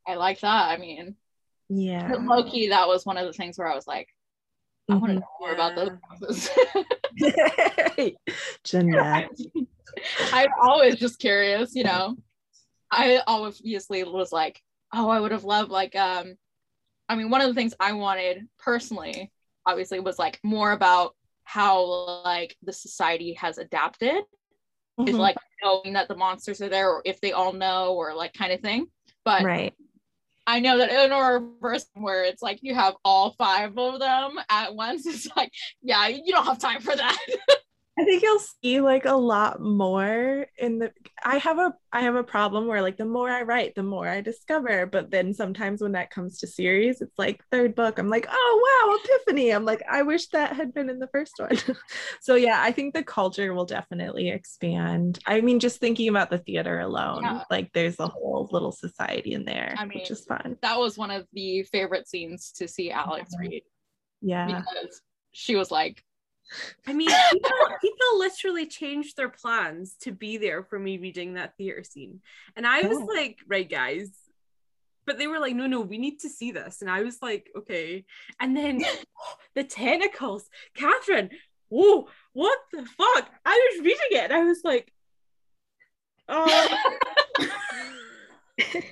I 0.06 0.15
like 0.15 0.41
that. 0.41 0.71
I 0.71 0.77
mean, 0.79 1.17
yeah. 1.69 2.12
lowkey, 2.12 2.69
that 2.69 2.87
was 2.87 3.05
one 3.05 3.17
of 3.17 3.27
the 3.27 3.33
things 3.33 3.59
where 3.59 3.69
I 3.69 3.75
was 3.75 3.89
like, 3.89 4.09
I 4.90 4.94
want 4.94 5.08
to 5.08 5.14
know 5.14 5.26
more 5.40 5.52
about 5.52 5.76
those 5.76 5.90
houses. 6.08 6.50
Jeanette. 8.64 9.31
I'm 10.32 10.49
always 10.61 10.96
just 10.96 11.19
curious, 11.19 11.74
you 11.74 11.84
know. 11.84 12.17
I 12.91 13.20
obviously 13.27 14.05
was 14.05 14.32
like, 14.32 14.60
oh, 14.93 15.08
I 15.08 15.20
would 15.20 15.32
have 15.32 15.44
loved 15.44 15.70
like 15.70 15.94
um 15.96 16.34
I 17.08 17.17
mean, 17.17 17.31
one 17.31 17.41
of 17.41 17.48
the 17.48 17.55
things 17.55 17.74
I 17.79 17.93
wanted 17.93 18.48
personally, 18.58 19.31
obviously, 19.67 20.01
was 20.01 20.19
like 20.19 20.41
more 20.43 20.72
about 20.72 21.15
how 21.44 21.84
like 22.24 22.56
the 22.62 22.72
society 22.72 23.34
has 23.34 23.58
adapted. 23.58 24.22
Mm-hmm. 24.98 25.08
Is 25.08 25.17
like 25.17 25.36
knowing 25.62 25.94
that 25.94 26.08
the 26.08 26.17
monsters 26.17 26.60
are 26.60 26.69
there, 26.69 26.91
or 26.91 27.03
if 27.05 27.20
they 27.20 27.32
all 27.32 27.53
know, 27.53 27.94
or 27.94 28.15
like 28.15 28.34
kind 28.34 28.53
of 28.53 28.60
thing. 28.60 28.86
But 29.24 29.43
right. 29.43 29.74
I 30.46 30.61
know 30.61 30.79
that 30.79 30.91
in 30.91 31.13
a 31.13 31.19
reverse 31.19 31.87
where 31.94 32.25
it's 32.25 32.43
like 32.43 32.58
you 32.63 32.75
have 32.75 32.94
all 33.05 33.34
five 33.39 33.77
of 33.79 34.01
them 34.01 34.39
at 34.49 34.75
once, 34.75 35.06
it's 35.06 35.29
like, 35.37 35.53
yeah, 35.82 36.08
you 36.08 36.32
don't 36.32 36.46
have 36.46 36.58
time 36.58 36.81
for 36.81 36.94
that. 36.94 37.19
I 37.99 38.05
think 38.05 38.22
you'll 38.22 38.39
see 38.39 38.81
like 38.81 39.05
a 39.05 39.13
lot 39.13 39.61
more 39.61 40.46
in 40.56 40.79
the 40.79 40.93
I 41.22 41.37
have 41.37 41.58
a 41.58 41.75
I 41.93 42.01
have 42.01 42.15
a 42.15 42.25
problem 42.25 42.67
where 42.67 42.81
like 42.81 42.96
the 42.96 43.05
more 43.05 43.29
I 43.29 43.43
write, 43.43 43.75
the 43.75 43.82
more 43.82 44.08
I 44.08 44.22
discover. 44.22 44.87
But 44.87 45.11
then 45.11 45.34
sometimes 45.34 45.82
when 45.82 45.93
that 45.93 46.11
comes 46.11 46.39
to 46.39 46.46
series, 46.46 47.03
it's 47.03 47.19
like 47.19 47.44
third 47.51 47.75
book, 47.75 47.99
I'm 47.99 48.08
like, 48.08 48.27
oh 48.31 48.87
wow, 48.87 48.96
epiphany. 49.05 49.51
I'm 49.51 49.67
like, 49.67 49.82
I 49.91 50.03
wish 50.03 50.29
that 50.29 50.56
had 50.56 50.72
been 50.72 50.89
in 50.89 51.01
the 51.01 51.08
first 51.08 51.34
one. 51.37 51.58
so 52.22 52.34
yeah, 52.34 52.63
I 52.63 52.72
think 52.72 52.94
the 52.94 53.05
culture 53.05 53.53
will 53.53 53.67
definitely 53.67 54.31
expand. 54.31 55.19
I 55.27 55.43
mean, 55.43 55.61
just 55.61 55.79
thinking 55.79 56.08
about 56.08 56.31
the 56.31 56.39
theater 56.39 56.81
alone, 56.81 57.25
yeah. 57.25 57.44
like 57.51 57.72
there's 57.75 58.01
a 58.01 58.08
whole 58.08 58.49
little 58.53 58.72
society 58.72 59.34
in 59.34 59.44
there, 59.44 59.75
I 59.77 59.84
mean, 59.84 59.99
which 59.99 60.11
is 60.11 60.25
fun. 60.25 60.56
That 60.63 60.79
was 60.79 60.96
one 60.96 61.11
of 61.11 61.27
the 61.34 61.65
favorite 61.65 62.08
scenes 62.08 62.53
to 62.53 62.67
see 62.67 62.91
Alex 62.91 63.34
read. 63.39 63.65
Yeah. 64.22 64.46
Because 64.46 65.03
she 65.32 65.56
was 65.56 65.70
like, 65.70 66.03
I 66.87 66.93
mean, 66.93 67.11
people, 67.32 67.51
people 67.81 68.19
literally 68.19 68.67
changed 68.67 69.17
their 69.17 69.29
plans 69.29 69.94
to 70.03 70.13
be 70.13 70.37
there 70.37 70.63
for 70.63 70.79
me 70.79 70.99
reading 70.99 71.34
that 71.34 71.56
theater 71.56 71.82
scene. 71.84 72.20
And 72.56 72.67
I 72.67 72.82
was 72.82 72.99
oh. 72.99 73.05
like, 73.05 73.39
right, 73.46 73.69
guys. 73.69 74.11
But 75.05 75.19
they 75.19 75.27
were 75.27 75.41
like, 75.41 75.56
no, 75.56 75.67
no, 75.67 75.81
we 75.81 75.99
need 75.99 76.20
to 76.20 76.29
see 76.29 76.53
this. 76.53 76.81
And 76.81 76.91
I 76.91 77.03
was 77.03 77.19
like, 77.20 77.51
okay. 77.56 78.05
And 78.39 78.56
then 78.56 78.84
the 79.55 79.65
tentacles, 79.65 80.49
Kathryn, 80.77 81.31
whoa, 81.69 82.08
what 82.32 82.58
the 82.72 82.84
fuck? 82.84 83.31
I 83.44 83.70
was 83.72 83.84
reading 83.84 83.99
it 84.11 84.31
and 84.31 84.32
I 84.32 84.44
was 84.44 84.61
like, 84.63 84.93
oh. 86.29 86.79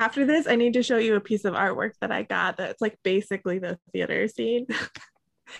After 0.00 0.24
this, 0.24 0.46
I 0.46 0.54
need 0.54 0.74
to 0.74 0.82
show 0.82 0.98
you 0.98 1.16
a 1.16 1.20
piece 1.20 1.44
of 1.44 1.54
artwork 1.54 1.92
that 2.00 2.12
I 2.12 2.22
got 2.22 2.56
that's 2.56 2.80
like 2.80 2.98
basically 3.02 3.58
the 3.58 3.78
theater 3.92 4.28
scene. 4.28 4.66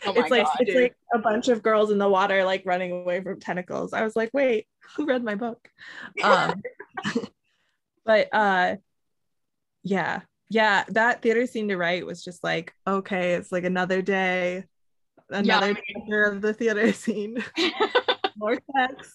Oh 0.06 0.12
it's 0.14 0.30
like 0.30 0.44
God, 0.44 0.56
it's 0.60 0.72
dude. 0.72 0.82
like 0.82 0.96
a 1.14 1.18
bunch 1.18 1.48
of 1.48 1.62
girls 1.62 1.90
in 1.90 1.98
the 1.98 2.08
water 2.08 2.44
like 2.44 2.62
running 2.66 2.92
away 2.92 3.22
from 3.22 3.40
tentacles. 3.40 3.92
I 3.92 4.02
was 4.02 4.16
like, 4.16 4.30
wait, 4.32 4.66
who 4.96 5.06
read 5.06 5.24
my 5.24 5.34
book? 5.34 5.68
Um, 6.22 6.62
but 8.04 8.28
uh 8.32 8.76
yeah, 9.82 10.20
yeah, 10.50 10.84
that 10.88 11.22
theater 11.22 11.46
scene 11.46 11.68
to 11.68 11.76
write 11.76 12.06
was 12.06 12.24
just 12.24 12.42
like, 12.42 12.74
okay, 12.86 13.34
it's 13.34 13.52
like 13.52 13.64
another 13.64 14.02
day, 14.02 14.64
another 15.30 15.68
yeah. 15.68 15.82
chapter 15.94 16.24
of 16.24 16.40
the 16.40 16.54
theater 16.54 16.92
scene. 16.92 17.44
More 18.36 18.58
sex. 18.76 19.14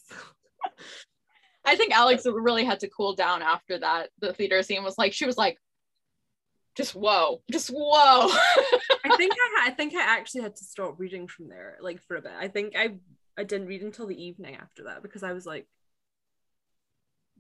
I 1.66 1.76
think 1.76 1.96
Alex 1.96 2.26
really 2.26 2.66
had 2.66 2.82
to 2.82 2.90
cool 2.90 3.16
down 3.16 3.42
after 3.42 3.80
that. 3.80 4.10
The 4.20 4.34
theater 4.34 4.62
scene 4.64 4.84
was 4.84 4.98
like, 4.98 5.14
she 5.14 5.26
was 5.26 5.38
like, 5.38 5.58
just 6.76 6.96
whoa, 6.96 7.42
just 7.52 7.70
whoa. 7.70 8.30
I 9.06 9.16
think 9.16 9.34
I, 9.60 9.68
I 9.68 9.70
think 9.72 9.94
I 9.94 10.02
actually 10.02 10.42
had 10.42 10.56
to 10.56 10.64
stop 10.64 11.00
reading 11.00 11.28
from 11.28 11.50
there, 11.50 11.78
like 11.82 12.02
for 12.02 12.16
a 12.16 12.22
bit. 12.22 12.32
I 12.38 12.48
think 12.48 12.74
I 12.76 12.96
I 13.38 13.44
didn't 13.44 13.68
read 13.68 13.82
until 13.82 14.08
the 14.08 14.22
evening 14.22 14.56
after 14.56 14.84
that 14.86 15.02
because 15.04 15.24
I 15.24 15.34
was 15.34 15.46
like, 15.46 15.68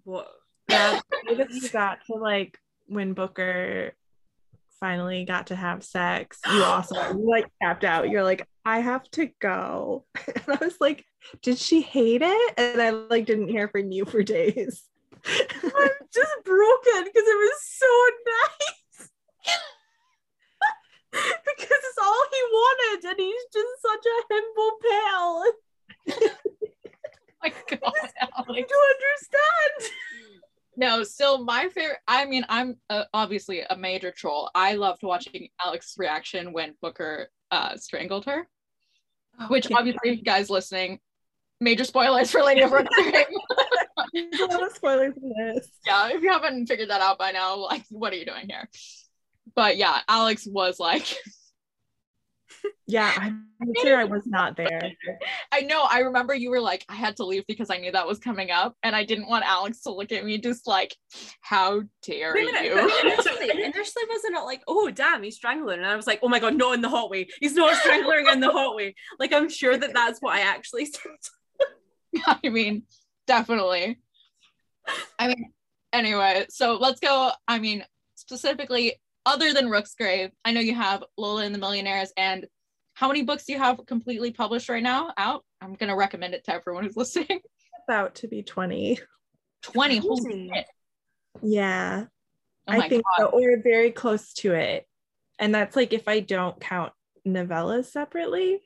what? 0.03 0.29
Yeah, 0.69 1.01
you 1.27 1.69
got 1.69 1.99
to 2.05 2.15
like 2.15 2.57
when 2.87 3.13
Booker 3.13 3.93
finally 4.79 5.25
got 5.25 5.47
to 5.47 5.55
have 5.55 5.83
sex, 5.83 6.39
you 6.51 6.63
also 6.63 6.95
you 7.13 7.29
like 7.29 7.45
tapped 7.61 7.83
out. 7.83 8.09
You're 8.09 8.23
like, 8.23 8.47
I 8.65 8.79
have 8.79 9.09
to 9.11 9.29
go. 9.39 10.05
And 10.45 10.57
I 10.59 10.65
was 10.65 10.75
like, 10.81 11.05
did 11.41 11.57
she 11.57 11.81
hate 11.81 12.21
it? 12.21 12.53
And 12.57 12.81
I 12.81 12.89
like 12.89 13.25
didn't 13.25 13.47
hear 13.47 13.67
from 13.69 13.91
you 13.91 14.05
for 14.05 14.23
days. 14.23 14.83
I'm 15.25 15.89
just 16.13 16.33
broken 16.43 17.03
because 17.03 17.23
it 17.25 17.37
was 17.37 17.59
so 17.61 18.09
nice. 18.25 18.82
Because 21.11 21.81
it's 21.83 21.97
all 22.01 22.25
he 22.31 22.41
wanted, 22.51 23.09
and 23.09 23.19
he's 23.19 23.45
just 23.53 23.81
such 23.81 24.05
a 24.05 24.23
humble 24.31 24.71
pal. 24.83 25.43
my 27.43 27.53
God, 27.69 27.93
Alex. 28.37 28.69
You 28.69 28.81
understand. 28.95 29.93
No, 30.75 31.03
still 31.03 31.43
my 31.43 31.69
favorite. 31.69 31.99
I 32.07 32.25
mean, 32.25 32.45
I'm 32.49 32.77
uh, 32.89 33.03
obviously 33.13 33.61
a 33.61 33.75
major 33.75 34.11
troll. 34.11 34.49
I 34.55 34.73
loved 34.73 35.03
watching 35.03 35.49
Alex's 35.63 35.95
reaction 35.97 36.51
when 36.51 36.73
Booker 36.81 37.29
uh, 37.51 37.77
strangled 37.77 38.25
her. 38.25 38.47
Oh, 39.39 39.47
which 39.47 39.71
obviously, 39.71 40.17
guys 40.17 40.49
listening, 40.49 40.99
major 41.59 41.83
spoilers 41.83 42.31
for 42.31 42.43
Lady 42.43 42.61
of 42.61 42.71
Rook. 42.71 42.87
a 42.97 44.45
lot 44.45 44.63
of 44.63 44.73
spoilers 44.73 45.13
for 45.13 45.53
this. 45.53 45.67
Yeah, 45.85 46.09
if 46.09 46.21
you 46.21 46.31
haven't 46.31 46.67
figured 46.67 46.89
that 46.89 47.01
out 47.01 47.17
by 47.19 47.31
now, 47.31 47.57
like, 47.57 47.83
what 47.89 48.13
are 48.13 48.15
you 48.15 48.25
doing 48.25 48.47
here? 48.49 48.69
But 49.55 49.77
yeah, 49.77 49.99
Alex 50.07 50.47
was 50.49 50.79
like 50.79 51.15
yeah, 52.87 53.13
I'm 53.17 53.73
sure 53.81 53.97
I 53.97 54.03
was 54.03 54.25
not 54.25 54.57
there. 54.57 54.91
I 55.51 55.61
know. 55.61 55.85
I 55.89 55.99
remember 55.99 56.33
you 56.33 56.49
were 56.49 56.59
like, 56.59 56.85
I 56.89 56.95
had 56.95 57.15
to 57.17 57.25
leave 57.25 57.45
because 57.47 57.69
I 57.69 57.77
knew 57.77 57.91
that 57.91 58.07
was 58.07 58.19
coming 58.19 58.51
up, 58.51 58.75
and 58.83 58.95
I 58.95 59.03
didn't 59.03 59.29
want 59.29 59.45
Alex 59.45 59.81
to 59.81 59.91
look 59.91 60.11
at 60.11 60.25
me 60.25 60.37
just 60.37 60.67
like, 60.67 60.95
how 61.41 61.81
dare 62.05 62.37
you? 62.37 62.49
initially, 62.49 63.49
initially 63.63 64.03
wasn't 64.09 64.37
it 64.37 64.45
like, 64.45 64.63
oh 64.67 64.89
damn, 64.91 65.23
he's 65.23 65.35
strangling, 65.35 65.79
and 65.79 65.87
I 65.87 65.95
was 65.95 66.07
like, 66.07 66.19
oh 66.23 66.29
my 66.29 66.39
god, 66.39 66.55
not 66.55 66.73
in 66.73 66.81
the 66.81 66.89
hallway. 66.89 67.27
He's 67.39 67.55
not 67.55 67.75
strangling 67.77 68.27
in 68.27 68.39
the 68.39 68.51
hallway. 68.51 68.95
Like 69.19 69.33
I'm 69.33 69.49
sure 69.49 69.77
that 69.77 69.93
that's 69.93 70.19
what 70.19 70.35
I 70.35 70.41
actually 70.41 70.85
said. 70.85 71.11
I 72.43 72.49
mean, 72.49 72.83
definitely. 73.27 73.99
I 75.17 75.29
mean, 75.29 75.53
anyway, 75.93 76.45
so 76.49 76.75
let's 76.75 76.99
go. 76.99 77.31
I 77.47 77.59
mean, 77.59 77.85
specifically 78.15 78.95
other 79.25 79.53
than 79.53 79.67
Rooksgrave, 79.67 80.31
I 80.43 80.51
know 80.51 80.59
you 80.59 80.75
have 80.75 81.03
Lola 81.17 81.43
and 81.43 81.53
the 81.53 81.59
Millionaires. 81.59 82.11
And 82.17 82.45
how 82.93 83.07
many 83.07 83.23
books 83.23 83.45
do 83.45 83.53
you 83.53 83.59
have 83.59 83.79
completely 83.87 84.31
published 84.31 84.69
right 84.69 84.83
now 84.83 85.11
out? 85.17 85.43
I'm 85.61 85.73
going 85.73 85.89
to 85.89 85.95
recommend 85.95 86.33
it 86.33 86.43
to 86.45 86.53
everyone 86.53 86.83
who's 86.83 86.97
listening. 86.97 87.39
About 87.87 88.15
to 88.15 88.27
be 88.27 88.43
20. 88.43 88.99
20. 89.63 89.97
Holy 89.97 90.49
shit. 90.53 90.65
Yeah. 91.41 92.05
Oh 92.67 92.71
I 92.71 92.87
think 92.87 93.03
so, 93.17 93.25
or 93.25 93.57
very 93.61 93.91
close 93.91 94.33
to 94.35 94.53
it. 94.53 94.87
And 95.37 95.53
that's 95.53 95.75
like 95.75 95.91
if 95.91 96.07
I 96.07 96.21
don't 96.21 96.59
count 96.61 96.93
novellas 97.27 97.85
separately. 97.85 98.61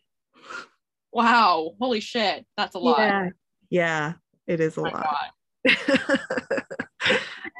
Wow. 1.11 1.71
Holy 1.79 1.99
shit. 1.99 2.45
That's 2.57 2.75
a 2.75 2.79
lot. 2.79 2.99
Yeah. 2.99 3.29
Yeah. 3.69 4.13
It 4.45 4.59
is 4.59 4.77
a 4.77 4.81
oh 4.81 4.83
lot. 4.83 5.07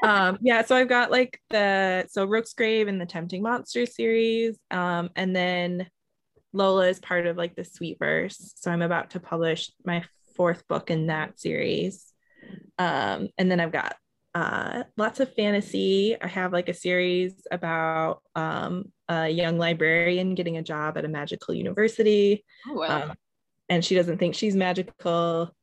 um 0.02 0.38
yeah 0.40 0.62
so 0.64 0.76
i've 0.76 0.88
got 0.88 1.10
like 1.10 1.40
the 1.50 2.06
so 2.08 2.26
Rooksgrave 2.26 2.88
and 2.88 3.00
the 3.00 3.06
tempting 3.06 3.42
monster 3.42 3.86
series 3.86 4.58
um 4.70 5.10
and 5.16 5.34
then 5.34 5.88
lola 6.52 6.88
is 6.88 6.98
part 6.98 7.26
of 7.26 7.36
like 7.36 7.54
the 7.54 7.64
sweet 7.64 7.98
verse. 7.98 8.52
So 8.56 8.70
i'm 8.70 8.82
about 8.82 9.10
to 9.10 9.20
publish 9.20 9.70
my 9.84 10.04
fourth 10.36 10.66
book 10.68 10.90
in 10.90 11.08
that 11.08 11.38
series. 11.38 12.12
Um 12.78 13.28
and 13.36 13.50
then 13.50 13.60
i've 13.60 13.72
got 13.72 13.96
uh 14.34 14.84
lots 14.96 15.20
of 15.20 15.34
fantasy. 15.34 16.16
I 16.20 16.26
have 16.26 16.52
like 16.52 16.68
a 16.68 16.74
series 16.74 17.34
about 17.50 18.22
um 18.34 18.92
a 19.08 19.28
young 19.28 19.58
librarian 19.58 20.34
getting 20.34 20.58
a 20.58 20.62
job 20.62 20.96
at 20.96 21.04
a 21.04 21.08
magical 21.08 21.54
university. 21.54 22.44
Oh, 22.68 22.74
wow. 22.74 23.02
um, 23.02 23.16
and 23.68 23.84
she 23.84 23.94
doesn't 23.94 24.18
think 24.18 24.34
she's 24.34 24.54
magical. 24.54 25.54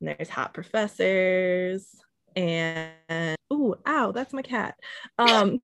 And 0.00 0.08
there's 0.08 0.28
hot 0.28 0.52
professors 0.54 2.03
and 2.36 3.36
oh 3.50 3.76
ow 3.86 4.12
that's 4.12 4.32
my 4.32 4.42
cat. 4.42 4.76
Um 5.18 5.60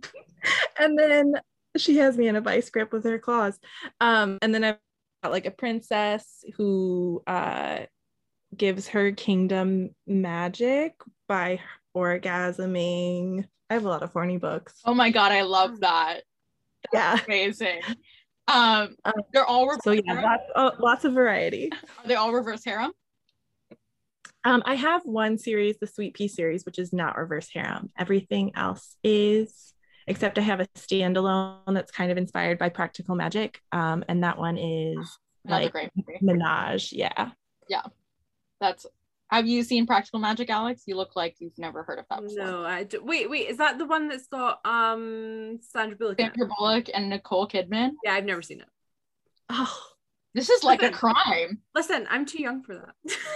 and 0.78 0.98
then 0.98 1.34
she 1.76 1.96
has 1.96 2.16
me 2.16 2.28
in 2.28 2.36
a 2.36 2.40
vice 2.40 2.70
grip 2.70 2.92
with 2.92 3.04
her 3.04 3.18
claws. 3.18 3.58
Um 4.00 4.38
and 4.42 4.54
then 4.54 4.64
i've 4.64 4.78
got 5.22 5.32
like 5.32 5.46
a 5.46 5.50
princess 5.50 6.44
who 6.56 7.22
uh 7.26 7.80
gives 8.56 8.88
her 8.88 9.12
kingdom 9.12 9.90
magic 10.06 10.94
by 11.28 11.60
orgasming. 11.96 13.44
I 13.68 13.74
have 13.74 13.84
a 13.84 13.88
lot 13.88 14.02
of 14.02 14.12
horny 14.12 14.38
books. 14.38 14.80
Oh 14.84 14.94
my 14.94 15.10
god 15.10 15.32
i 15.32 15.42
love 15.42 15.80
that. 15.80 16.22
That's 16.92 17.20
yeah. 17.20 17.24
amazing. 17.26 17.80
Um, 18.48 18.94
um 19.04 19.14
they're 19.32 19.44
all 19.44 19.66
reverse. 19.66 19.82
so 19.82 19.90
yeah 19.90 20.20
lots, 20.22 20.44
oh, 20.54 20.72
lots 20.78 21.04
of 21.04 21.14
variety. 21.14 21.70
Are 21.98 22.06
they 22.06 22.14
all 22.14 22.32
reverse 22.32 22.64
harem 22.64 22.92
um, 24.46 24.62
I 24.64 24.76
have 24.76 25.02
one 25.04 25.38
series, 25.38 25.76
the 25.78 25.88
Sweet 25.88 26.14
Pea 26.14 26.28
series, 26.28 26.64
which 26.64 26.78
is 26.78 26.92
not 26.92 27.18
reverse 27.18 27.48
harem. 27.52 27.90
Everything 27.98 28.52
else 28.54 28.96
is, 29.02 29.74
except 30.06 30.38
I 30.38 30.42
have 30.42 30.60
a 30.60 30.66
standalone 30.76 31.74
that's 31.74 31.90
kind 31.90 32.12
of 32.12 32.16
inspired 32.16 32.56
by 32.56 32.68
practical 32.68 33.16
magic. 33.16 33.60
Um, 33.72 34.04
and 34.08 34.22
that 34.22 34.38
one 34.38 34.56
is 34.56 35.18
Another 35.44 35.64
like 35.64 35.72
great 35.72 35.90
movie. 35.96 36.18
Menage. 36.20 36.92
Yeah. 36.92 37.30
Yeah. 37.68 37.82
That's 38.60 38.86
have 39.30 39.48
you 39.48 39.64
seen 39.64 39.88
Practical 39.88 40.20
Magic, 40.20 40.48
Alex? 40.48 40.84
You 40.86 40.94
look 40.94 41.16
like 41.16 41.34
you've 41.40 41.58
never 41.58 41.82
heard 41.82 41.98
of 41.98 42.04
that 42.08 42.22
before. 42.22 42.44
No, 42.44 42.64
I 42.64 42.84
do. 42.84 43.02
Wait, 43.02 43.28
wait, 43.28 43.48
is 43.48 43.56
that 43.56 43.76
the 43.76 43.84
one 43.84 44.06
that's 44.06 44.28
got 44.28 44.60
um 44.64 45.58
Sandra 45.60 45.96
Bullock? 45.96 46.20
Sandra 46.20 46.46
Bullock 46.56 46.88
and 46.94 47.08
Nicole 47.10 47.48
Kidman. 47.48 47.90
Yeah, 48.04 48.14
I've 48.14 48.24
never 48.24 48.42
seen 48.42 48.60
it. 48.60 48.68
Oh, 49.50 49.76
this 50.34 50.48
is 50.48 50.62
like 50.62 50.80
listen, 50.82 50.94
a 50.94 50.96
crime. 50.96 51.58
Listen, 51.74 52.06
I'm 52.08 52.24
too 52.24 52.40
young 52.40 52.62
for 52.62 52.76
that. 52.76 53.16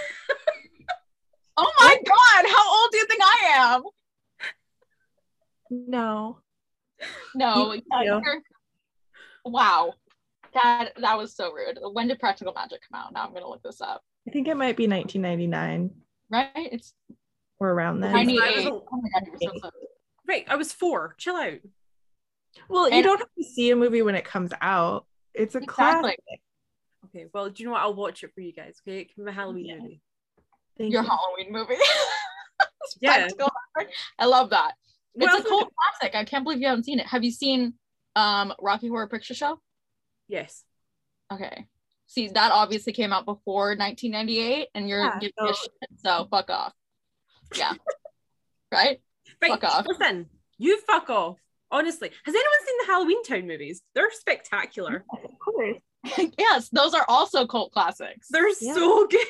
Oh 1.62 1.73
my 1.79 1.97
god, 2.07 2.50
how 2.50 2.81
old 2.81 2.90
do 2.90 2.97
you 2.97 3.07
think 3.07 3.21
I 3.23 3.75
am? 3.75 3.83
No. 5.70 6.38
No. 7.34 7.76
wow. 9.44 9.94
That 10.52 10.90
that 11.00 11.16
was 11.16 11.34
so 11.34 11.52
rude. 11.52 11.78
When 11.92 12.08
did 12.08 12.18
Practical 12.18 12.52
Magic 12.52 12.80
come 12.90 13.00
out? 13.00 13.12
Now 13.12 13.24
I'm 13.24 13.32
gonna 13.32 13.48
look 13.48 13.62
this 13.62 13.80
up. 13.80 14.02
I 14.26 14.32
think 14.32 14.48
it 14.48 14.56
might 14.56 14.76
be 14.76 14.88
1999. 14.88 15.90
Right? 16.28 16.50
It's 16.72 16.92
or 17.60 17.70
around 17.70 18.00
then. 18.00 18.12
98. 18.12 18.66
Oh 18.68 18.84
my 18.90 19.08
god, 19.20 19.28
so 19.40 19.70
Right, 20.26 20.44
I 20.48 20.56
was 20.56 20.72
four. 20.72 21.14
Chill 21.18 21.36
out. 21.36 21.58
Well, 22.68 22.86
and 22.86 22.94
you 22.94 23.02
don't 23.02 23.18
have 23.18 23.28
to 23.38 23.44
see 23.44 23.70
a 23.70 23.76
movie 23.76 24.02
when 24.02 24.14
it 24.14 24.24
comes 24.24 24.52
out. 24.60 25.06
It's 25.34 25.54
a 25.54 25.58
exactly. 25.58 26.00
classic. 26.00 26.20
Okay, 27.06 27.26
well, 27.32 27.48
do 27.50 27.62
you 27.62 27.66
know 27.66 27.72
what? 27.72 27.82
I'll 27.82 27.94
watch 27.94 28.22
it 28.22 28.32
for 28.34 28.40
you 28.40 28.52
guys. 28.52 28.80
Okay, 28.86 29.00
it 29.00 29.14
can 29.14 29.24
be 29.24 29.32
Halloween 29.32 29.66
yeah. 29.66 29.78
movie. 29.78 30.00
Thank 30.78 30.92
your 30.92 31.02
you. 31.02 31.08
Halloween 31.08 31.52
movie. 31.52 31.82
yeah. 33.00 33.28
I 34.18 34.26
love 34.26 34.50
that. 34.50 34.74
It's 35.14 35.35
a 35.35 35.49
cult 35.49 35.73
classic. 35.75 36.14
I 36.14 36.25
can't 36.25 36.45
believe 36.45 36.61
you 36.61 36.69
haven't 36.69 36.85
seen 36.85 37.00
it. 37.00 37.07
Have 37.07 37.25
you 37.25 37.31
seen 37.31 37.75
um 38.17 38.52
Rocky 38.61 38.88
Horror 38.88 39.09
Picture 39.09 39.35
Show? 39.35 39.59
Yes. 40.29 40.64
Okay. 41.33 41.67
See, 42.07 42.29
that 42.29 42.50
obviously 42.52 42.93
came 42.93 43.12
out 43.12 43.25
before 43.25 43.76
1998, 43.76 44.69
and 44.75 44.88
you're 44.88 45.05
yeah, 45.05 45.19
giving 45.21 45.33
so... 45.38 45.52
shit, 45.52 45.73
so 45.99 46.26
fuck 46.31 46.50
off. 46.50 46.73
Yeah. 47.55 47.73
right? 48.73 49.00
Right. 49.40 49.50
Fuck 49.50 49.64
off. 49.64 49.87
Listen, 49.88 50.26
you 50.59 50.81
fuck 50.81 51.09
off. 51.09 51.37
Honestly, 51.71 52.11
has 52.25 52.35
anyone 52.35 52.67
seen 52.67 52.75
the 52.81 52.87
Halloween 52.87 53.23
Town 53.23 53.47
movies? 53.47 53.83
They're 53.95 54.11
spectacular. 54.11 55.05
Of 55.12 55.38
course. 55.38 55.76
yes, 56.38 56.69
those 56.71 56.95
are 56.95 57.05
also 57.09 57.47
cult 57.47 57.73
classics. 57.73 58.26
They're 58.31 58.49
yeah. 58.61 58.75
so 58.75 59.07
good. 59.11 59.29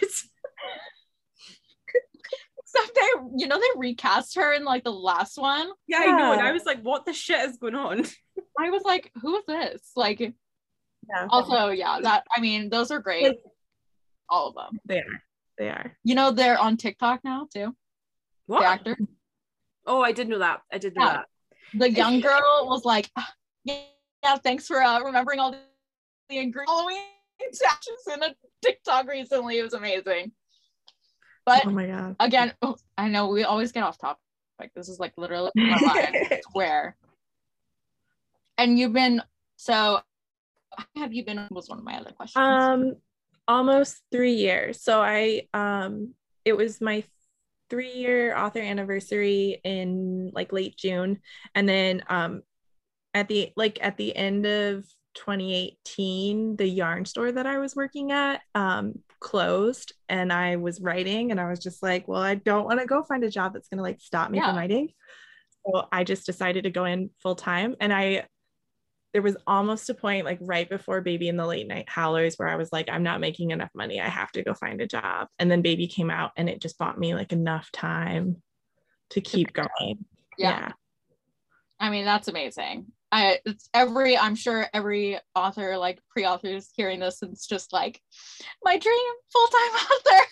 Except 2.73 2.95
they, 2.95 3.09
you 3.37 3.49
know, 3.49 3.59
they 3.59 3.79
recast 3.79 4.37
her 4.37 4.53
in 4.53 4.65
like 4.65 4.85
the 4.85 4.93
last 4.93 5.39
one. 5.39 5.69
Yeah, 5.87 6.05
yeah, 6.05 6.13
I 6.13 6.19
know. 6.19 6.33
And 6.33 6.41
I 6.41 6.53
was 6.53 6.65
like, 6.65 6.81
what 6.83 7.05
the 7.05 7.13
shit 7.13 7.49
is 7.49 7.57
going 7.57 7.75
on? 7.75 8.05
I 8.59 8.71
was 8.71 8.83
like, 8.85 9.11
who 9.21 9.37
is 9.37 9.45
this? 9.47 9.91
Like, 9.97 10.21
Yeah. 10.21 11.27
Also, 11.29 11.69
yeah, 11.71 11.99
that 12.03 12.25
I 12.35 12.41
mean, 12.41 12.71
those 12.71 12.91
are 12.91 13.01
great. 13.01 13.37
All 14.29 14.49
of 14.49 14.55
them. 14.55 14.79
They 14.85 14.99
are. 14.99 15.23
They 15.59 15.69
are. 15.69 15.97
You 16.05 16.15
know, 16.15 16.31
they're 16.31 16.59
on 16.59 16.77
TikTok 16.77 17.21
now 17.25 17.49
too. 17.53 17.75
What? 18.47 18.61
The 18.61 18.67
actor. 18.67 18.99
Oh, 19.87 20.03
I 20.03 20.13
did 20.13 20.29
know 20.29 20.39
that. 20.39 20.61
I 20.73 20.79
did 20.79 20.95
know 20.97 21.05
yeah. 21.05 21.13
that. 21.13 21.27
The 21.75 21.91
young 21.91 22.21
girl 22.21 22.67
was 22.67 22.85
like, 22.85 23.11
ah, 23.17 23.33
yeah, 23.65 23.81
yeah, 24.23 24.37
thanks 24.37 24.67
for 24.67 24.83
uh, 24.83 25.01
remembering 25.01 25.41
all 25.41 25.53
the 25.53 26.39
ingredients. 26.39 26.71
Halloween 26.73 27.03
statues 27.53 28.07
in 28.13 28.23
a 28.23 28.35
TikTok 28.63 29.09
recently. 29.09 29.59
It 29.59 29.63
was 29.63 29.75
amazing. 29.75 30.33
But 31.45 31.67
oh 31.67 31.71
my 31.71 31.87
god. 31.87 32.17
Again, 32.21 32.53
oh, 32.63 32.77
I 32.97 33.09
know 33.09 33.29
we 33.29 33.45
always 33.45 33.73
get 33.73 33.83
off 33.83 33.99
topic. 33.99 34.21
Like 34.59 34.73
this 34.75 34.89
is 34.89 34.99
like 34.99 35.15
literally 35.17 35.51
where. 36.53 36.97
And 38.59 38.79
you've 38.79 38.93
been 38.93 39.23
so 39.57 40.01
have 40.97 41.13
you 41.13 41.25
been 41.25 41.49
was 41.51 41.69
one 41.69 41.79
of 41.79 41.85
my 41.85 41.99
other 41.99 42.13
questions. 42.13 42.43
Um 42.45 42.95
almost 43.49 44.01
3 44.13 44.33
years. 44.33 44.83
So 44.83 45.01
I 45.01 45.49
um 45.55 46.15
it 46.45 46.57
was 46.57 46.81
my 46.81 47.05
three 47.69 47.93
year 47.93 48.37
author 48.37 48.61
anniversary 48.61 49.61
in 49.65 50.31
like 50.35 50.53
late 50.53 50.77
June. 50.77 51.21
And 51.55 51.69
then 51.69 52.03
um 52.09 52.43
at 53.15 53.29
the 53.29 53.53
like 53.57 53.79
at 53.83 53.97
the 53.97 54.15
end 54.15 54.47
of 54.47 54.85
2018 55.15 56.55
the 56.55 56.67
yarn 56.67 57.05
store 57.05 57.33
that 57.33 57.45
i 57.45 57.59
was 57.59 57.75
working 57.75 58.13
at 58.13 58.41
um, 58.55 58.95
closed 59.21 59.93
and 60.09 60.33
i 60.33 60.57
was 60.57 60.81
writing 60.81 61.31
and 61.31 61.41
i 61.41 61.49
was 61.49 61.59
just 61.59 61.83
like 61.83 62.09
well 62.09 62.23
i 62.23 62.35
don't 62.35 62.65
want 62.65 62.81
to 62.81 62.87
go 62.87 63.03
find 63.03 63.23
a 63.25 63.31
job 63.31 63.53
that's 63.53 63.69
going 63.69 63.79
to 63.79 63.83
like 63.83 64.01
stop 64.01 64.31
me 64.31 64.39
yeah. 64.39 64.47
from 64.47 64.57
writing 64.57 64.89
so 65.67 65.87
i 65.93 66.05
just 66.05 66.27
decided 66.27 66.65
to 66.65 66.71
go 66.71 66.85
in 66.85 67.11
full 67.23 67.35
time 67.35 67.77
and 67.81 67.93
i 67.93 68.27
there 69.13 69.23
was 69.23 69.37
almost 69.47 69.91
a 69.91 69.95
point 69.95 70.25
like 70.25 70.39
right 70.41 70.71
before 70.71 71.01
baby 71.01 71.29
in 71.29 71.37
the 71.37 71.47
late 71.47 71.67
night 71.67 71.89
howlers 71.89 72.37
where 72.37 72.49
i 72.49 72.57
was 72.57 72.73
like 72.73 72.89
i'm 72.91 73.03
not 73.03 73.21
making 73.21 73.51
enough 73.51 73.71
money 73.75 74.01
i 74.01 74.09
have 74.09 74.33
to 74.33 74.43
go 74.43 74.55
find 74.55 74.81
a 74.81 74.87
job 74.87 75.29
and 75.39 75.51
then 75.51 75.63
baby 75.63 75.87
came 75.87 76.11
out 76.11 76.31
and 76.37 76.49
it 76.49 76.61
just 76.61 76.79
bought 76.79 76.99
me 76.99 77.15
like 77.15 77.33
enough 77.33 77.71
time 77.73 78.37
to 79.11 79.21
keep 79.21 79.53
going 79.53 80.05
yeah. 80.39 80.59
yeah. 80.59 80.73
I 81.81 81.89
mean, 81.89 82.05
that's 82.05 82.29
amazing. 82.29 82.87
I 83.13 83.41
it's 83.45 83.69
every 83.75 84.17
I'm 84.17 84.37
sure 84.37 84.67
every 84.73 85.19
author 85.35 85.77
like 85.77 85.99
pre-authors 86.11 86.71
hearing 86.77 87.01
this 87.01 87.23
it's 87.23 87.45
just 87.47 87.73
like 87.73 88.01
my 88.65 88.79
dream 88.79 89.13
full-time 89.33 89.59
author. 89.75 90.27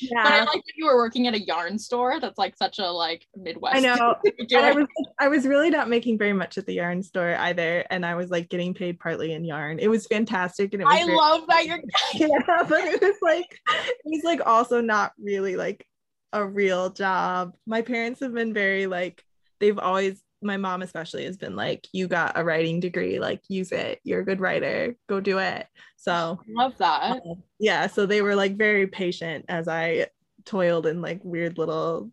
Yeah. 0.00 0.22
but 0.22 0.32
I 0.32 0.38
like 0.40 0.48
that 0.64 0.72
you 0.76 0.86
were 0.86 0.96
working 0.96 1.26
at 1.26 1.34
a 1.34 1.40
yarn 1.40 1.78
store. 1.78 2.20
That's 2.20 2.36
like 2.38 2.56
such 2.56 2.78
a 2.78 2.90
like 2.90 3.26
Midwest. 3.34 3.76
I 3.76 3.80
know. 3.80 4.14
I 4.54 4.72
was 4.72 4.86
I 5.18 5.28
was 5.28 5.46
really 5.46 5.70
not 5.70 5.88
making 5.88 6.18
very 6.18 6.32
much 6.34 6.58
at 6.58 6.66
the 6.66 6.74
yarn 6.74 7.02
store 7.02 7.34
either. 7.36 7.84
And 7.90 8.04
I 8.04 8.14
was 8.14 8.30
like 8.30 8.48
getting 8.50 8.74
paid 8.74 9.00
partly 9.00 9.32
in 9.32 9.44
yarn. 9.44 9.78
It 9.78 9.88
was 9.88 10.06
fantastic. 10.06 10.74
And 10.74 10.82
it 10.82 10.84
was 10.84 10.94
I 10.94 11.04
very- 11.04 11.16
love 11.16 11.46
that 11.48 11.66
you're 11.66 11.80
yeah, 12.14 12.62
but 12.68 12.80
it 12.84 13.00
was 13.00 13.16
like 13.22 13.46
it 13.70 13.96
was 14.04 14.22
like 14.24 14.40
also 14.46 14.80
not 14.80 15.12
really 15.18 15.56
like 15.56 15.86
a 16.32 16.44
real 16.44 16.90
job. 16.90 17.54
My 17.66 17.80
parents 17.82 18.20
have 18.20 18.34
been 18.34 18.52
very 18.52 18.86
like 18.86 19.24
they've 19.60 19.78
always 19.78 20.22
my 20.42 20.56
mom 20.56 20.82
especially 20.82 21.24
has 21.24 21.36
been 21.36 21.56
like 21.56 21.86
you 21.92 22.06
got 22.06 22.38
a 22.38 22.44
writing 22.44 22.80
degree 22.80 23.18
like 23.18 23.42
use 23.48 23.72
it. 23.72 24.00
You're 24.04 24.20
a 24.20 24.24
good 24.24 24.40
writer. 24.40 24.94
Go 25.08 25.20
do 25.20 25.38
it. 25.38 25.66
So 25.96 26.38
love 26.48 26.76
that. 26.78 27.02
uh, 27.02 27.34
yeah 27.58 27.86
so 27.86 28.06
they 28.06 28.22
were 28.22 28.36
like 28.36 28.56
very 28.56 28.86
patient 28.86 29.44
as 29.48 29.66
i 29.68 30.06
toiled 30.44 30.86
in 30.86 31.02
like 31.02 31.20
weird 31.24 31.58
little 31.58 32.10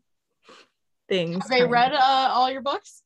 things. 1.08 1.44
Have 1.44 1.50
they 1.50 1.66
read 1.66 1.94
uh, 1.94 2.30
all 2.32 2.50
your 2.52 2.62
books? 2.62 3.04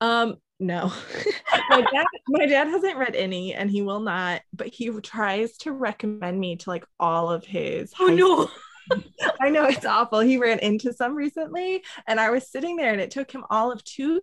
um 0.00 0.36
no. 0.58 0.92
My 1.70 1.80
dad 1.80 2.06
my 2.28 2.46
dad 2.46 2.68
hasn't 2.68 2.96
read 2.98 3.16
any 3.16 3.54
and 3.54 3.70
he 3.70 3.82
will 3.82 4.00
not 4.00 4.42
but 4.52 4.68
he 4.68 4.90
tries 5.00 5.56
to 5.58 5.72
recommend 5.72 6.38
me 6.38 6.56
to 6.56 6.70
like 6.70 6.84
all 6.98 7.30
of 7.30 7.44
his 7.44 7.92
oh 7.98 8.06
no. 8.06 8.48
I 9.40 9.50
know 9.50 9.64
it's 9.66 9.84
awful. 9.84 10.20
He 10.20 10.38
ran 10.38 10.58
into 10.60 10.92
some 10.92 11.14
recently, 11.14 11.82
and 12.06 12.18
I 12.18 12.30
was 12.30 12.50
sitting 12.50 12.76
there, 12.76 12.92
and 12.92 13.00
it 13.00 13.10
took 13.10 13.30
him 13.30 13.44
all 13.50 13.70
of 13.70 13.84
two 13.84 14.20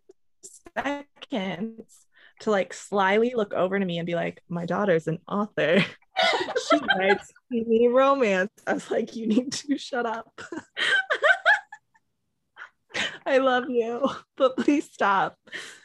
seconds 0.77 2.05
to 2.41 2.51
like 2.51 2.73
slyly 2.73 3.33
look 3.35 3.53
over 3.53 3.79
to 3.79 3.85
me 3.85 3.97
and 3.97 4.05
be 4.05 4.15
like, 4.15 4.41
"My 4.49 4.65
daughter's 4.65 5.07
an 5.07 5.19
author. 5.27 5.83
she 6.69 6.79
writes 6.97 7.31
me 7.49 7.87
romance." 7.87 8.51
I 8.65 8.73
was 8.73 8.89
like, 8.91 9.15
"You 9.15 9.27
need 9.27 9.51
to 9.53 9.77
shut 9.77 10.05
up." 10.05 10.41
I 13.25 13.37
love 13.39 13.69
you, 13.69 14.07
but 14.37 14.57
please 14.57 14.89
stop. 14.91 15.37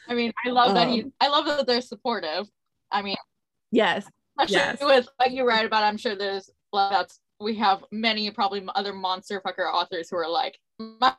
I 0.07 0.13
mean, 0.13 0.31
I 0.45 0.49
love 0.49 0.69
um, 0.69 0.75
that 0.75 0.89
you 0.91 1.11
I 1.19 1.27
love 1.27 1.45
that 1.45 1.67
they're 1.67 1.81
supportive. 1.81 2.47
I 2.91 3.01
mean, 3.01 3.17
yes, 3.71 4.07
yes. 4.47 4.77
with 4.81 5.07
what 5.17 5.31
you 5.31 5.47
write 5.47 5.65
about. 5.65 5.83
I'm 5.83 5.97
sure 5.97 6.15
there's 6.15 6.49
that's 6.71 7.19
we 7.39 7.55
have 7.55 7.83
many 7.91 8.31
probably 8.31 8.65
other 8.75 8.93
monster 8.93 9.41
fucker 9.41 9.71
authors 9.71 10.09
who 10.09 10.17
are 10.17 10.29
like, 10.29 10.57
my 10.79 11.13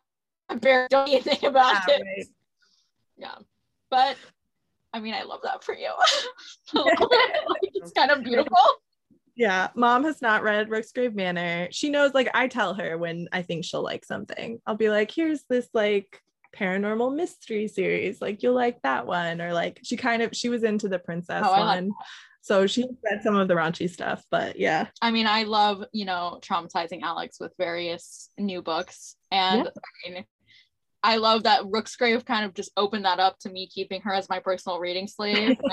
parents 0.61 0.91
don't 0.91 1.11
you 1.11 1.21
think 1.21 1.43
about 1.43 1.75
yeah, 1.89 1.97
it. 1.97 2.03
Right. 2.03 2.27
Yeah, 3.17 3.37
but 3.91 4.17
I 4.93 5.01
mean, 5.01 5.15
I 5.15 5.23
love 5.25 5.41
that 5.43 5.65
for 5.65 5.75
you. 5.75 5.91
it's 7.75 7.93
kind 7.93 8.11
of 8.11 8.23
beautiful. 8.23 8.57
Yeah, 9.37 9.69
mom 9.75 10.05
has 10.05 10.23
not 10.23 10.45
read 10.45 10.69
Rooksgrave 10.69 11.15
Manor. 11.15 11.69
She 11.73 11.91
knows, 11.91 12.15
like, 12.15 12.31
I 12.35 12.47
tell 12.47 12.75
her 12.75 12.97
when 12.97 13.29
I 13.33 13.43
think 13.43 13.65
she'll 13.65 13.83
like 13.83 14.05
something. 14.05 14.61
I'll 14.67 14.77
be 14.77 14.91
like, 14.91 15.11
here's 15.11 15.43
this 15.51 15.69
like 15.75 16.21
paranormal 16.57 17.15
mystery 17.17 17.67
series. 17.67 18.21
Like, 18.21 18.45
you'll 18.45 18.55
like 18.55 18.81
that 18.83 19.07
one. 19.07 19.41
Or 19.41 19.53
like, 19.53 19.81
she 19.83 19.97
kind 19.97 20.23
of, 20.23 20.37
she 20.37 20.49
was 20.49 20.63
into 20.63 20.89
the 20.89 21.01
princess 21.01 21.45
oh, 21.45 21.51
one. 21.51 21.91
So 22.43 22.69
she 22.69 22.85
read 23.03 23.23
some 23.25 23.35
of 23.35 23.49
the 23.49 23.55
raunchy 23.55 23.91
stuff, 23.91 24.23
but 24.31 24.59
yeah. 24.61 24.89
I 25.03 25.11
mean, 25.11 25.27
I 25.27 25.45
love, 25.45 25.83
you 25.93 26.05
know, 26.05 26.39
traumatizing 26.43 27.01
Alex 27.03 27.39
with 27.41 27.53
various 27.59 28.29
new 28.39 28.63
books. 28.63 29.17
And 29.33 29.65
yeah. 29.65 29.71
I 29.71 30.11
mean, 30.11 30.25
I 31.05 31.17
love 31.17 31.43
that 31.43 31.63
Rooksgrave 31.65 32.25
kind 32.25 32.47
of 32.47 32.55
just 32.55 32.73
opened 32.79 33.05
that 33.05 33.21
up 33.21 33.39
to 33.41 33.51
me 33.51 33.67
keeping 33.67 34.01
her 34.01 34.15
as 34.15 34.31
my 34.31 34.41
personal 34.41 34.81
reading 34.81 35.07
slave. 35.07 35.59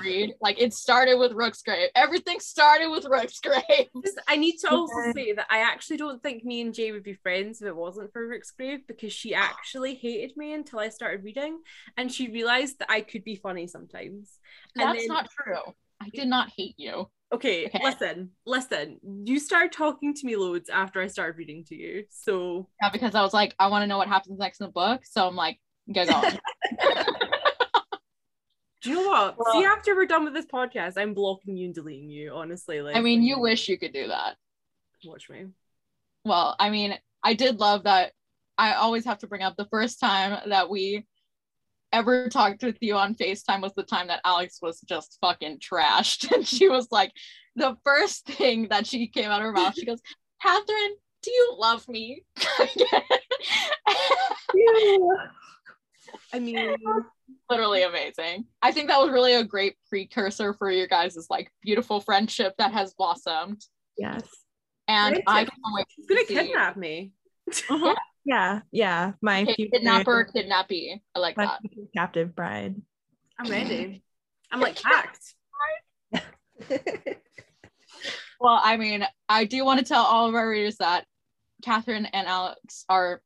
read. 0.00 0.34
Like 0.40 0.60
it 0.60 0.72
started 0.72 1.16
with 1.18 1.32
Rooksgrave. 1.32 1.88
Everything 1.94 2.40
started 2.40 2.88
with 2.88 3.04
Rooksgrave. 3.04 3.88
I 4.28 4.36
need 4.36 4.58
to 4.58 4.70
also 4.70 5.12
say 5.14 5.32
that 5.32 5.46
I 5.50 5.58
actually 5.58 5.96
don't 5.96 6.22
think 6.22 6.44
me 6.44 6.60
and 6.60 6.72
Jay 6.72 6.92
would 6.92 7.02
be 7.02 7.14
friends 7.14 7.60
if 7.60 7.68
it 7.68 7.76
wasn't 7.76 8.12
for 8.12 8.26
Rooksgrave 8.26 8.86
because 8.86 9.12
she 9.12 9.34
actually 9.34 9.96
hated 9.96 10.36
me 10.36 10.52
until 10.52 10.78
I 10.78 10.88
started 10.88 11.24
reading 11.24 11.58
and 11.96 12.12
she 12.12 12.30
realized 12.30 12.78
that 12.78 12.90
I 12.90 13.00
could 13.00 13.24
be 13.24 13.36
funny 13.36 13.66
sometimes. 13.66 14.38
That's 14.76 15.00
then, 15.00 15.08
not 15.08 15.28
true. 15.30 15.74
I 16.04 16.10
did 16.10 16.28
not 16.28 16.50
hate 16.56 16.74
you. 16.76 17.08
Okay, 17.32 17.66
okay, 17.66 17.80
listen, 17.82 18.30
listen. 18.46 19.00
You 19.24 19.40
started 19.40 19.72
talking 19.72 20.14
to 20.14 20.26
me 20.26 20.36
loads 20.36 20.68
after 20.68 21.00
I 21.00 21.08
started 21.08 21.36
reading 21.36 21.64
to 21.64 21.74
you. 21.74 22.04
So 22.10 22.68
yeah, 22.80 22.90
because 22.90 23.14
I 23.14 23.22
was 23.22 23.34
like, 23.34 23.54
I 23.58 23.66
want 23.68 23.82
to 23.82 23.86
know 23.86 23.98
what 23.98 24.08
happens 24.08 24.38
next 24.38 24.60
in 24.60 24.66
the 24.66 24.72
book. 24.72 25.02
So 25.04 25.26
I'm 25.26 25.34
like, 25.34 25.58
get 25.92 26.12
on. 26.12 26.22
Do 28.82 28.90
you 28.90 28.96
know 28.96 29.08
what? 29.08 29.36
Well, 29.38 29.52
See, 29.54 29.64
after 29.64 29.96
we're 29.96 30.04
done 30.04 30.24
with 30.24 30.34
this 30.34 30.44
podcast, 30.44 30.98
I'm 30.98 31.14
blocking 31.14 31.56
you 31.56 31.66
and 31.66 31.74
deleting 31.74 32.10
you. 32.10 32.34
Honestly, 32.34 32.82
like 32.82 32.96
I 32.96 33.00
mean, 33.00 33.22
you 33.22 33.40
wish 33.40 33.68
you 33.68 33.78
could 33.78 33.94
do 33.94 34.08
that. 34.08 34.36
Watch 35.04 35.30
me. 35.30 35.46
Well, 36.24 36.54
I 36.58 36.70
mean, 36.70 36.94
I 37.22 37.34
did 37.34 37.58
love 37.58 37.84
that. 37.84 38.12
I 38.58 38.74
always 38.74 39.06
have 39.06 39.18
to 39.20 39.26
bring 39.26 39.42
up 39.42 39.56
the 39.56 39.66
first 39.70 39.98
time 39.98 40.38
that 40.50 40.68
we 40.68 41.06
ever 41.94 42.28
talked 42.28 42.62
with 42.62 42.76
you 42.80 42.96
on 42.96 43.14
FaceTime 43.14 43.62
was 43.62 43.72
the 43.74 43.84
time 43.84 44.08
that 44.08 44.20
Alex 44.24 44.58
was 44.60 44.80
just 44.80 45.18
fucking 45.20 45.60
trashed. 45.60 46.30
And 46.34 46.46
she 46.46 46.68
was 46.68 46.88
like, 46.90 47.12
the 47.54 47.76
first 47.84 48.26
thing 48.26 48.68
that 48.68 48.86
she 48.86 49.06
came 49.06 49.30
out 49.30 49.40
of 49.40 49.46
her 49.46 49.52
mouth, 49.52 49.74
she 49.74 49.86
goes, 49.86 50.00
Kathryn, 50.44 50.90
do 51.22 51.30
you 51.30 51.54
love 51.56 51.88
me? 51.88 52.24
I 56.32 56.40
mean, 56.40 56.74
literally 57.48 57.84
amazing. 57.84 58.46
I 58.60 58.72
think 58.72 58.88
that 58.88 59.00
was 59.00 59.10
really 59.10 59.34
a 59.34 59.44
great 59.44 59.76
precursor 59.88 60.54
for 60.54 60.70
your 60.70 60.88
guys' 60.88 61.26
like 61.30 61.52
beautiful 61.62 62.00
friendship 62.00 62.54
that 62.58 62.72
has 62.72 62.94
blossomed. 62.94 63.62
Yes. 63.96 64.22
And 64.88 65.22
I 65.26 65.44
can't 65.44 65.52
wait. 65.74 65.86
She's 65.90 66.06
gonna 66.06 66.24
kidnap 66.24 66.76
me. 66.76 67.12
Uh-huh. 67.68 67.94
Yeah, 68.24 68.60
yeah. 68.72 69.12
My 69.20 69.42
okay, 69.42 69.54
future, 69.54 69.70
kidnapper, 69.74 70.24
kidnappee. 70.24 71.02
I 71.14 71.18
like 71.18 71.36
that. 71.36 71.60
Captive 71.94 72.34
bride. 72.34 72.76
I'm 73.38 73.50
ready. 73.50 74.02
I'm 74.50 74.60
like 74.60 74.78
hacked. 74.78 75.34
well, 78.40 78.60
I 78.62 78.76
mean, 78.76 79.04
I 79.28 79.44
do 79.44 79.64
want 79.64 79.80
to 79.80 79.84
tell 79.84 80.04
all 80.04 80.28
of 80.28 80.34
our 80.34 80.48
readers 80.48 80.76
that 80.76 81.04
Kathryn 81.64 82.08
and 82.12 82.26
Alex 82.26 82.84
are. 82.88 83.20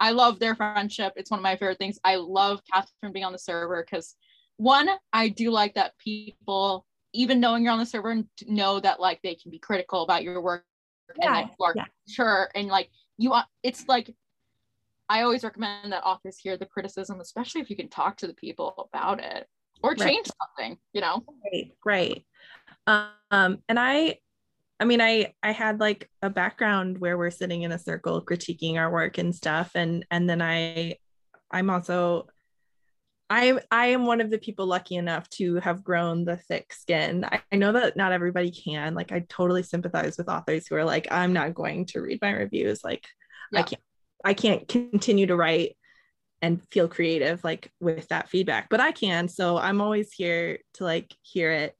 I 0.00 0.10
love 0.10 0.38
their 0.38 0.54
friendship. 0.54 1.14
It's 1.16 1.30
one 1.30 1.38
of 1.38 1.44
my 1.44 1.56
favorite 1.56 1.78
things. 1.78 1.98
I 2.04 2.16
love 2.16 2.60
Kathryn 2.72 3.12
being 3.12 3.24
on 3.24 3.32
the 3.32 3.38
server 3.38 3.84
because, 3.88 4.16
one, 4.56 4.88
I 5.12 5.28
do 5.28 5.50
like 5.50 5.74
that 5.74 5.96
people, 5.98 6.84
even 7.12 7.40
knowing 7.40 7.62
you're 7.62 7.72
on 7.72 7.78
the 7.78 7.86
server, 7.86 8.22
know 8.46 8.80
that 8.80 9.00
like 9.00 9.20
they 9.22 9.34
can 9.36 9.50
be 9.50 9.58
critical 9.58 10.02
about 10.02 10.22
your 10.22 10.40
work 10.42 10.64
yeah, 11.18 11.38
and 11.38 11.50
like, 11.58 11.76
yeah. 11.76 11.84
sure 12.08 12.50
and 12.54 12.68
like 12.68 12.90
you. 13.16 13.32
are. 13.32 13.46
It's 13.62 13.86
like 13.88 14.14
I 15.08 15.22
always 15.22 15.44
recommend 15.44 15.92
that 15.92 16.02
authors 16.04 16.38
hear 16.38 16.56
the 16.56 16.66
criticism, 16.66 17.20
especially 17.20 17.60
if 17.60 17.70
you 17.70 17.76
can 17.76 17.88
talk 17.88 18.16
to 18.18 18.26
the 18.26 18.34
people 18.34 18.88
about 18.92 19.22
it 19.22 19.46
or 19.82 19.94
change 19.94 20.26
right. 20.26 20.48
something, 20.56 20.78
you 20.92 21.00
know? 21.00 21.22
Right, 21.52 21.72
right. 21.84 22.26
Um, 22.86 23.58
and 23.68 23.78
I, 23.78 24.18
I 24.80 24.84
mean, 24.84 25.00
I 25.00 25.34
I 25.42 25.52
had 25.52 25.78
like 25.78 26.10
a 26.22 26.30
background 26.30 26.98
where 26.98 27.16
we're 27.16 27.30
sitting 27.30 27.62
in 27.62 27.72
a 27.72 27.78
circle 27.78 28.24
critiquing 28.24 28.76
our 28.76 28.90
work 28.90 29.18
and 29.18 29.34
stuff, 29.34 29.70
and 29.74 30.04
and 30.10 30.28
then 30.28 30.42
I, 30.42 30.96
I'm 31.50 31.70
also 31.70 32.26
I 33.30 33.58
I 33.70 33.86
am 33.86 34.04
one 34.06 34.20
of 34.20 34.30
the 34.30 34.38
people 34.38 34.66
lucky 34.66 34.96
enough 34.96 35.28
to 35.30 35.56
have 35.56 35.84
grown 35.84 36.24
the 36.24 36.36
thick 36.36 36.72
skin. 36.72 37.24
I, 37.24 37.40
I, 37.52 37.56
know 37.56 37.72
that 37.72 37.96
not 37.96 38.12
everybody 38.12 38.50
can. 38.50 38.94
Like 38.94 39.12
I 39.12 39.24
totally 39.28 39.62
sympathize 39.62 40.18
with 40.18 40.28
authors 40.28 40.66
who 40.66 40.74
are 40.76 40.84
like, 40.84 41.08
I'm 41.10 41.32
not 41.32 41.54
going 41.54 41.86
to 41.86 42.00
read 42.00 42.18
my 42.20 42.32
reviews. 42.32 42.84
Like 42.84 43.06
yeah. 43.50 43.60
I 43.60 43.62
can't 43.62 43.82
I 44.24 44.34
can't 44.34 44.66
continue 44.66 45.26
to 45.26 45.36
write 45.36 45.76
and 46.42 46.62
feel 46.70 46.88
creative 46.88 47.42
like 47.44 47.70
with 47.80 48.08
that 48.08 48.28
feedback. 48.28 48.68
But 48.68 48.80
I 48.80 48.92
can. 48.92 49.28
So 49.28 49.56
I'm 49.56 49.80
always 49.80 50.12
here 50.12 50.58
to 50.74 50.84
like 50.84 51.14
hear 51.22 51.50
it 51.52 51.76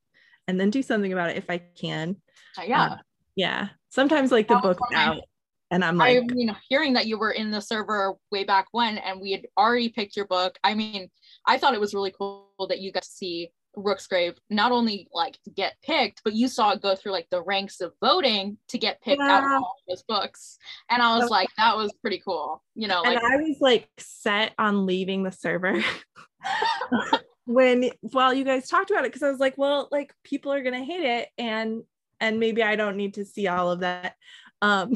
and 0.46 0.60
then 0.60 0.70
do 0.70 0.82
something 0.82 1.12
about 1.12 1.30
it 1.30 1.36
if 1.36 1.50
I 1.50 1.58
can. 1.58 2.16
Uh, 2.58 2.62
yeah. 2.62 2.84
Um, 2.84 2.98
yeah. 3.36 3.68
Sometimes 3.90 4.30
like 4.30 4.48
the 4.48 4.56
book's 4.56 4.80
out 4.94 5.22
and 5.70 5.84
I'm 5.84 5.96
like, 5.96 6.16
I 6.16 6.20
mean, 6.20 6.54
hearing 6.68 6.92
that 6.92 7.06
you 7.06 7.18
were 7.18 7.32
in 7.32 7.50
the 7.50 7.60
server 7.60 8.14
way 8.30 8.44
back 8.44 8.66
when, 8.72 8.98
and 8.98 9.20
we 9.20 9.32
had 9.32 9.46
already 9.58 9.88
picked 9.88 10.16
your 10.16 10.26
book. 10.26 10.56
I 10.62 10.74
mean, 10.74 11.10
I 11.46 11.58
thought 11.58 11.74
it 11.74 11.80
was 11.80 11.94
really 11.94 12.12
cool 12.16 12.48
that 12.68 12.80
you 12.80 12.92
got 12.92 13.02
to 13.02 13.08
see 13.08 13.50
Rooksgrave 13.76 14.36
not 14.50 14.72
only 14.72 15.08
like 15.12 15.38
get 15.54 15.74
picked, 15.82 16.22
but 16.24 16.34
you 16.34 16.48
saw 16.48 16.72
it 16.72 16.82
go 16.82 16.94
through 16.94 17.12
like 17.12 17.28
the 17.30 17.42
ranks 17.42 17.80
of 17.80 17.92
voting 18.00 18.58
to 18.68 18.78
get 18.78 19.02
picked 19.02 19.20
yeah. 19.20 19.38
out 19.38 19.44
of 19.44 19.50
all 19.62 19.76
those 19.88 20.02
books. 20.02 20.58
And 20.90 21.02
I 21.02 21.16
was 21.18 21.30
like, 21.30 21.48
that 21.56 21.76
was 21.76 21.92
pretty 22.00 22.22
cool. 22.24 22.62
You 22.74 22.88
know, 22.88 23.02
like 23.02 23.16
and 23.16 23.32
I 23.32 23.36
was 23.36 23.56
like 23.60 23.88
set 23.98 24.52
on 24.58 24.86
leaving 24.86 25.22
the 25.22 25.32
server. 25.32 25.82
when 27.46 27.90
while 28.00 28.32
you 28.32 28.44
guys 28.44 28.68
talked 28.68 28.90
about 28.90 29.04
it 29.04 29.12
because 29.12 29.22
i 29.22 29.30
was 29.30 29.38
like 29.38 29.52
well 29.58 29.86
like 29.92 30.14
people 30.24 30.50
are 30.50 30.62
gonna 30.62 30.82
hate 30.82 31.04
it 31.04 31.28
and 31.36 31.82
and 32.18 32.40
maybe 32.40 32.62
i 32.62 32.74
don't 32.74 32.96
need 32.96 33.14
to 33.14 33.24
see 33.24 33.46
all 33.48 33.70
of 33.70 33.80
that 33.80 34.14
um 34.62 34.94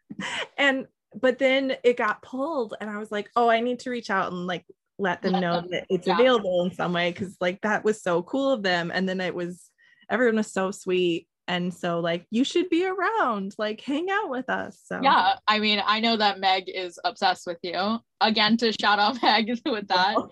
and 0.56 0.86
but 1.14 1.38
then 1.38 1.76
it 1.82 1.96
got 1.96 2.22
pulled 2.22 2.74
and 2.80 2.88
I 2.88 2.98
was 2.98 3.10
like, 3.10 3.30
oh, 3.36 3.48
I 3.48 3.60
need 3.60 3.80
to 3.80 3.90
reach 3.90 4.10
out 4.10 4.32
and 4.32 4.46
like 4.46 4.64
let 5.00 5.22
them 5.22 5.40
know 5.40 5.62
that 5.70 5.86
it's 5.88 6.06
yeah. 6.06 6.14
available 6.14 6.64
in 6.64 6.74
some 6.74 6.92
way 6.92 7.10
because 7.10 7.36
like 7.40 7.60
that 7.62 7.84
was 7.84 8.02
so 8.02 8.22
cool 8.22 8.52
of 8.52 8.62
them. 8.62 8.90
And 8.92 9.08
then 9.08 9.20
it 9.20 9.34
was 9.34 9.70
everyone 10.08 10.36
was 10.36 10.52
so 10.52 10.70
sweet. 10.70 11.26
And 11.48 11.74
so 11.74 12.00
like 12.00 12.26
you 12.30 12.44
should 12.44 12.68
be 12.70 12.86
around, 12.86 13.54
like 13.58 13.80
hang 13.80 14.08
out 14.10 14.30
with 14.30 14.48
us. 14.48 14.78
So 14.84 15.00
yeah, 15.02 15.34
I 15.48 15.58
mean, 15.58 15.82
I 15.84 16.00
know 16.00 16.16
that 16.16 16.38
Meg 16.38 16.64
is 16.68 16.98
obsessed 17.04 17.46
with 17.46 17.58
you. 17.62 17.98
Again, 18.20 18.56
to 18.58 18.72
shout 18.72 18.98
out 18.98 19.18
Meg 19.22 19.48
with 19.66 19.88
that. 19.88 20.14
Oh. 20.16 20.28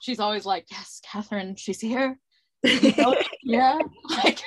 She's 0.00 0.20
always 0.20 0.44
like, 0.44 0.66
Yes, 0.70 1.00
Kathryn, 1.06 1.56
she's 1.58 1.80
here. 1.80 2.18
yeah. 3.42 3.78
Like 4.10 4.40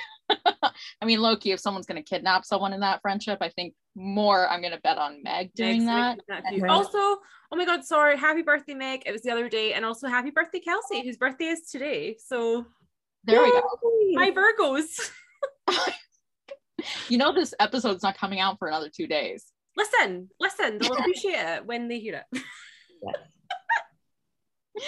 I 1.00 1.04
mean, 1.04 1.20
lowkey, 1.20 1.52
if 1.54 1.60
someone's 1.60 1.86
going 1.86 2.02
to 2.02 2.08
kidnap 2.08 2.44
someone 2.44 2.72
in 2.72 2.80
that 2.80 3.00
friendship, 3.02 3.38
I 3.40 3.48
think 3.48 3.74
more 3.94 4.48
I'm 4.48 4.60
going 4.60 4.72
to 4.72 4.80
bet 4.80 4.98
on 4.98 5.22
Meg 5.22 5.52
doing 5.54 5.86
that. 5.86 6.18
Also, 6.68 6.98
oh 6.98 7.20
my 7.52 7.64
God, 7.64 7.84
sorry. 7.84 8.16
Happy 8.16 8.42
birthday, 8.42 8.74
Meg. 8.74 9.02
It 9.06 9.12
was 9.12 9.22
the 9.22 9.30
other 9.30 9.48
day. 9.48 9.72
And 9.74 9.84
also 9.84 10.08
happy 10.08 10.30
birthday, 10.30 10.60
Kelsey, 10.60 11.02
whose 11.04 11.16
birthday 11.16 11.46
is 11.46 11.62
today. 11.70 12.16
So 12.24 12.66
there 13.24 13.44
Yay! 13.44 13.44
we 13.44 13.50
go. 13.52 13.62
Hi, 14.18 14.30
Virgos. 14.30 15.10
you 17.08 17.18
know, 17.18 17.32
this 17.32 17.54
episode's 17.58 18.02
not 18.02 18.16
coming 18.16 18.40
out 18.40 18.58
for 18.58 18.68
another 18.68 18.90
two 18.94 19.06
days. 19.06 19.46
Listen, 19.76 20.28
listen, 20.40 20.78
they'll 20.78 20.92
appreciate 20.92 21.34
it 21.34 21.66
when 21.66 21.88
they 21.88 22.00
hear 22.00 22.24
it. 22.32 22.42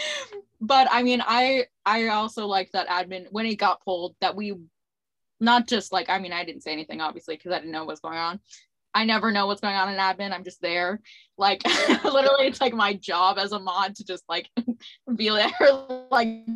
but 0.60 0.88
I 0.90 1.02
mean, 1.02 1.22
I 1.24 1.66
I 1.84 2.08
also 2.08 2.46
like 2.46 2.70
that 2.72 2.88
admin 2.88 3.26
when 3.30 3.46
it 3.46 3.56
got 3.56 3.82
pulled 3.82 4.16
that 4.20 4.36
we 4.36 4.54
not 5.42 5.66
just 5.66 5.92
like 5.92 6.08
i 6.08 6.18
mean 6.18 6.32
i 6.32 6.44
didn't 6.44 6.62
say 6.62 6.72
anything 6.72 7.00
obviously 7.00 7.34
because 7.34 7.52
i 7.52 7.58
didn't 7.58 7.72
know 7.72 7.80
what 7.80 7.88
was 7.88 8.00
going 8.00 8.16
on 8.16 8.38
i 8.94 9.04
never 9.04 9.32
know 9.32 9.46
what's 9.46 9.60
going 9.60 9.74
on 9.74 9.88
in 9.88 9.98
admin. 9.98 10.32
I'm 10.32 10.44
just 10.44 10.60
there. 10.60 11.00
Like 11.38 11.62
literally 12.04 12.46
it's 12.46 12.60
like 12.60 12.74
my 12.74 12.94
job 12.94 13.38
as 13.38 13.52
a 13.52 13.58
mod 13.58 13.94
to 13.96 14.04
just 14.04 14.24
like 14.28 14.48
be 15.16 15.28
there 15.28 15.50
like 16.10 16.46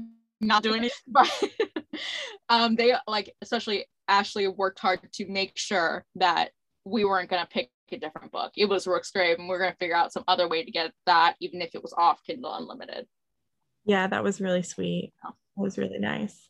not 0.40 0.62
doing 0.62 0.85
it 0.85 0.92
but 1.09 1.33
um 2.51 2.77
they 2.77 2.92
like 3.07 3.35
especially 3.40 3.87
ashley 4.07 4.46
worked 4.46 4.79
hard 4.79 5.01
to 5.11 5.27
make 5.27 5.53
sure 5.57 6.05
that 6.14 6.51
we 6.85 7.05
weren't 7.05 7.31
going 7.31 7.42
to 7.42 7.49
pick 7.49 7.70
a 7.90 7.96
different 7.96 8.33
book. 8.33 8.53
It 8.57 8.68
was 8.68 8.87
Rooksgrave 8.87 9.38
and 9.38 9.49
we 9.49 9.59
going 9.59 9.70
to 9.70 9.77
figure 9.77 9.96
out 9.96 10.12
some 10.12 10.25
other 10.27 10.49
way 10.49 10.64
to 10.64 10.70
get 10.70 10.92
that 11.07 11.37
even 11.40 11.62
if 11.62 11.75
it 11.75 11.83
was 11.83 11.94
off 11.96 12.22
kindle 12.25 12.55
unlimited. 12.55 13.07
Yeah 13.85 14.07
that 14.09 14.25
was 14.25 14.40
really 14.40 14.62
sweet. 14.62 15.12
That 15.22 15.35
was 15.57 15.79
really 15.79 15.99
nice. 15.99 16.49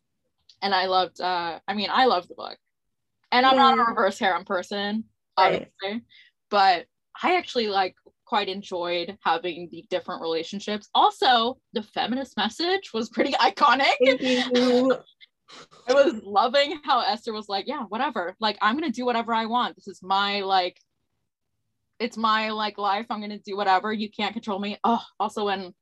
And 0.63 0.75
I 0.75 0.87
loved 0.87 1.21
uh 1.21 1.61
I 1.67 1.75
mean 1.75 1.89
I 1.93 2.07
loved 2.07 2.29
the 2.29 2.35
book. 2.35 2.57
And 3.33 3.45
I'm 3.45 3.57
yeah. 3.57 3.75
not 3.75 3.79
a 3.79 3.91
reverse 3.91 4.19
harem 4.19 4.45
person, 4.45 5.05
right. 5.39 5.71
but 6.51 6.87
I 7.23 7.37
actually 7.37 7.69
like 7.69 7.95
quite 8.27 8.49
enjoyed 8.49 9.17
having 9.25 9.69
the 9.71 9.85
different 9.89 10.21
relationships. 10.21 10.89
Also, 10.95 11.59
the 11.73 11.83
feminist 11.83 12.37
message 12.37 12.93
was 12.93 13.09
pretty 13.09 13.33
iconic. 13.41 13.95
I 15.89 15.93
was 15.95 16.21
loving 16.25 16.81
how 16.85 17.01
Esther 17.01 17.33
was 17.33 17.49
like, 17.49 17.67
yeah, 17.69 17.85
whatever. 17.89 18.35
Like 18.41 18.59
I'm 18.61 18.77
going 18.79 18.91
to 18.91 18.95
do 18.95 19.05
whatever 19.05 19.33
I 19.33 19.47
want. 19.47 19.77
This 19.77 19.89
is 19.89 20.01
my 20.03 20.41
like 20.41 20.77
it's 21.99 22.17
my 22.17 22.51
like 22.51 22.79
life. 22.79 23.07
I'm 23.09 23.21
going 23.21 23.31
to 23.31 23.39
do 23.39 23.57
whatever. 23.57 23.93
You 23.93 24.11
can't 24.11 24.33
control 24.33 24.59
me. 24.59 24.79
Oh, 24.85 25.03
also 25.19 25.47
when 25.47 25.73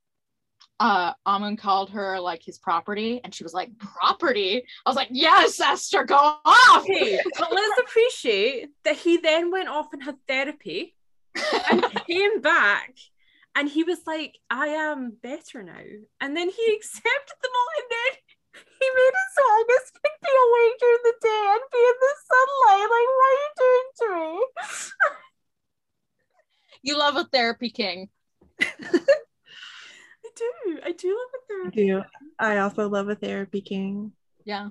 uh 0.81 1.13
Amun 1.25 1.57
called 1.57 1.91
her 1.91 2.19
like 2.21 2.43
his 2.43 2.59
property 2.59 3.21
and 3.23 3.35
she 3.35 3.45
was 3.45 3.55
like 3.55 3.77
property? 3.79 4.65
I 4.85 4.91
was 4.91 4.97
like 4.97 5.09
yes 5.11 5.61
Esther 5.61 6.05
go 6.05 6.37
off! 6.45 6.83
Okay, 6.83 7.19
but 7.39 7.53
let's 7.53 7.81
appreciate 7.81 8.69
that 8.85 8.97
he 8.97 9.19
then 9.19 9.51
went 9.51 9.69
off 9.69 9.93
and 9.93 10.03
had 10.03 10.17
therapy 10.27 10.95
and 11.71 11.85
came 12.07 12.41
back 12.41 12.95
and 13.55 13.69
he 13.69 13.85
was 13.85 14.01
like 14.07 14.39
I 14.51 14.69
am 14.69 15.17
better 15.23 15.63
now. 15.63 15.85
And 16.21 16.37
then 16.37 16.49
he 16.49 16.75
accepted 16.75 17.37
them 17.43 17.53
all 17.55 17.69
and 17.79 17.91
then 17.91 18.13
he 18.55 18.87
made 18.95 19.15
it 19.15 19.31
so 19.35 19.43
August 19.43 19.95
could 19.95 20.19
be 20.23 20.29
awake 20.29 20.79
during 20.79 21.03
the 21.05 21.15
day 21.23 21.45
and 21.53 21.61
be 21.73 21.79
in 21.79 21.99
the 22.01 22.15
sunlight. 22.29 22.89
Like 22.95 23.11
what 23.19 23.31
are 23.31 23.41
you 23.43 23.51
doing 23.59 23.89
to 23.99 24.07
me? 24.15 24.45
You 26.83 26.99
love 26.99 27.17
a 27.17 27.25
therapy 27.25 27.71
king. 27.71 28.11
I 30.85 30.93
do 30.93 31.09
love 31.09 31.31
a 31.35 31.53
therapy. 31.53 31.93
I 31.93 31.95
do. 31.95 32.03
I 32.39 32.59
also 32.59 32.89
love 32.89 33.09
a 33.09 33.15
therapy 33.15 33.63
king. 33.63 34.13
Yeah. 34.45 34.69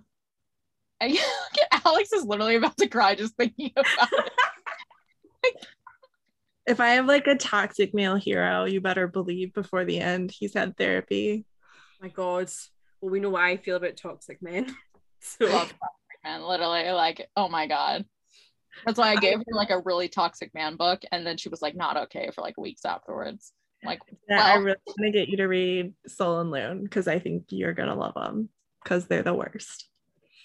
I, 1.02 1.19
Alex 1.86 2.13
is 2.13 2.23
literally 2.23 2.56
about 2.56 2.78
to 2.78 2.88
cry 2.88 3.15
just 3.15 3.36
thinking 3.36 3.71
about 3.76 4.10
it. 4.12 4.32
if 6.67 6.80
I 6.80 6.89
have 6.91 7.06
like 7.06 7.28
a 7.28 7.36
toxic 7.36 7.93
male 7.93 8.15
hero, 8.15 8.65
you 8.65 8.80
better 8.80 9.08
believe 9.08 9.54
before 9.54 9.86
the 9.86 9.99
end 9.99 10.32
he's 10.32 10.54
had 10.54 10.78
therapy. 10.78 11.45
Oh 11.65 12.04
my 12.04 12.10
God. 12.10 12.49
Well, 13.02 13.12
we 13.12 13.19
know 13.19 13.32
why 13.32 13.49
I 13.49 13.58
feel 13.58 13.78
about 13.78 13.97
toxic 13.97 14.41
men. 14.41 14.73
So 15.26 15.47
toxic 15.47 15.78
man, 16.26 16.43
literally, 16.43 16.91
like, 16.91 17.30
oh 17.38 17.47
my 17.47 17.65
God. 17.65 18.04
That's 18.86 18.99
why 18.99 19.12
I 19.12 19.15
gave 19.15 19.38
her 19.38 19.54
like 19.54 19.69
a 19.69 19.80
really 19.80 20.10
toxic 20.10 20.54
man 20.54 20.76
book, 20.76 21.02
and 21.13 21.26
then 21.26 21.38
she 21.38 21.47
was 21.47 21.62
like 21.62 21.78
not 21.78 21.95
okay 21.95 22.30
for 22.36 22.41
like 22.41 22.58
weeks 22.58 22.84
afterwards. 22.84 23.54
Like, 23.86 24.00
yeah, 24.30 24.38
well, 24.38 24.46
I 24.46 24.56
really 24.56 24.78
want 24.86 24.98
to 25.02 25.12
get 25.12 25.30
you 25.30 25.38
to 25.38 25.48
read 25.48 25.93
Soul 26.08 26.39
and 26.39 26.52
Loon 26.52 26.84
because 26.84 27.08
I 27.08 27.19
think 27.19 27.46
you're 27.50 27.74
gonna 27.74 27.96
love 27.96 28.15
them 28.15 28.50
because 28.84 29.08
they're 29.08 29.24
the 29.24 29.34
worst. 29.34 29.88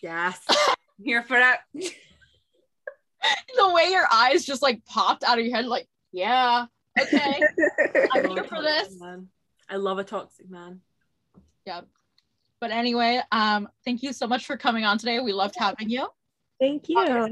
Yes, 0.02 0.40
I'm 0.48 1.04
here 1.04 1.22
for 1.22 1.38
that. 1.38 1.60
the 1.72 3.72
way 3.72 3.90
your 3.90 4.06
eyes 4.12 4.44
just 4.44 4.62
like 4.62 4.84
popped 4.84 5.24
out 5.24 5.38
of 5.38 5.44
your 5.44 5.54
head, 5.54 5.66
like, 5.66 5.88
yeah, 6.12 6.66
okay, 7.00 7.40
I'm 8.12 8.30
here 8.30 8.44
for 8.44 8.62
this. 8.62 8.98
Man. 8.98 9.28
I 9.68 9.76
love 9.76 9.98
a 9.98 10.04
toxic 10.04 10.50
man. 10.50 10.80
Yeah. 11.66 11.82
But 12.60 12.72
anyway, 12.72 13.20
um, 13.30 13.68
thank 13.84 14.02
you 14.02 14.12
so 14.12 14.26
much 14.26 14.46
for 14.46 14.56
coming 14.56 14.84
on 14.84 14.98
today. 14.98 15.20
We 15.20 15.32
loved 15.32 15.54
having 15.56 15.90
you. 15.90 16.08
Thank 16.58 16.88
you. 16.88 16.96
Wait 16.96 17.08
a 17.08 17.28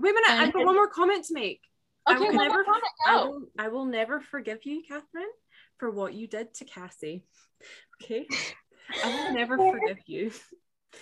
minute, 0.00 0.22
I've 0.28 0.52
got 0.52 0.64
one 0.64 0.74
more 0.74 0.88
comment 0.88 1.26
to 1.26 1.34
make. 1.34 1.60
Okay, 2.08 2.16
I 2.16 2.18
will, 2.18 2.32
never, 2.32 2.64
I, 3.06 3.16
will, 3.16 3.42
I 3.58 3.68
will 3.68 3.84
never 3.84 4.20
forgive 4.20 4.64
you, 4.64 4.82
Kathryn, 4.88 5.26
for 5.78 5.90
what 5.90 6.14
you 6.14 6.26
did 6.26 6.54
to 6.54 6.64
Cassie. 6.64 7.24
Okay. 8.02 8.26
I 9.04 9.08
will 9.08 9.34
never 9.34 9.56
forgive 9.56 9.98
you. 10.06 10.30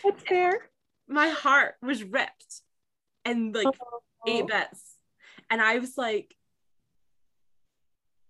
That's 0.02 0.22
fair. 0.22 0.70
My 1.06 1.28
heart 1.28 1.74
was 1.82 2.02
ripped 2.02 2.62
in 3.24 3.52
like 3.52 3.66
oh. 3.66 4.00
eight 4.26 4.46
bits. 4.46 4.96
And 5.50 5.60
I 5.60 5.78
was 5.78 5.98
like, 5.98 6.34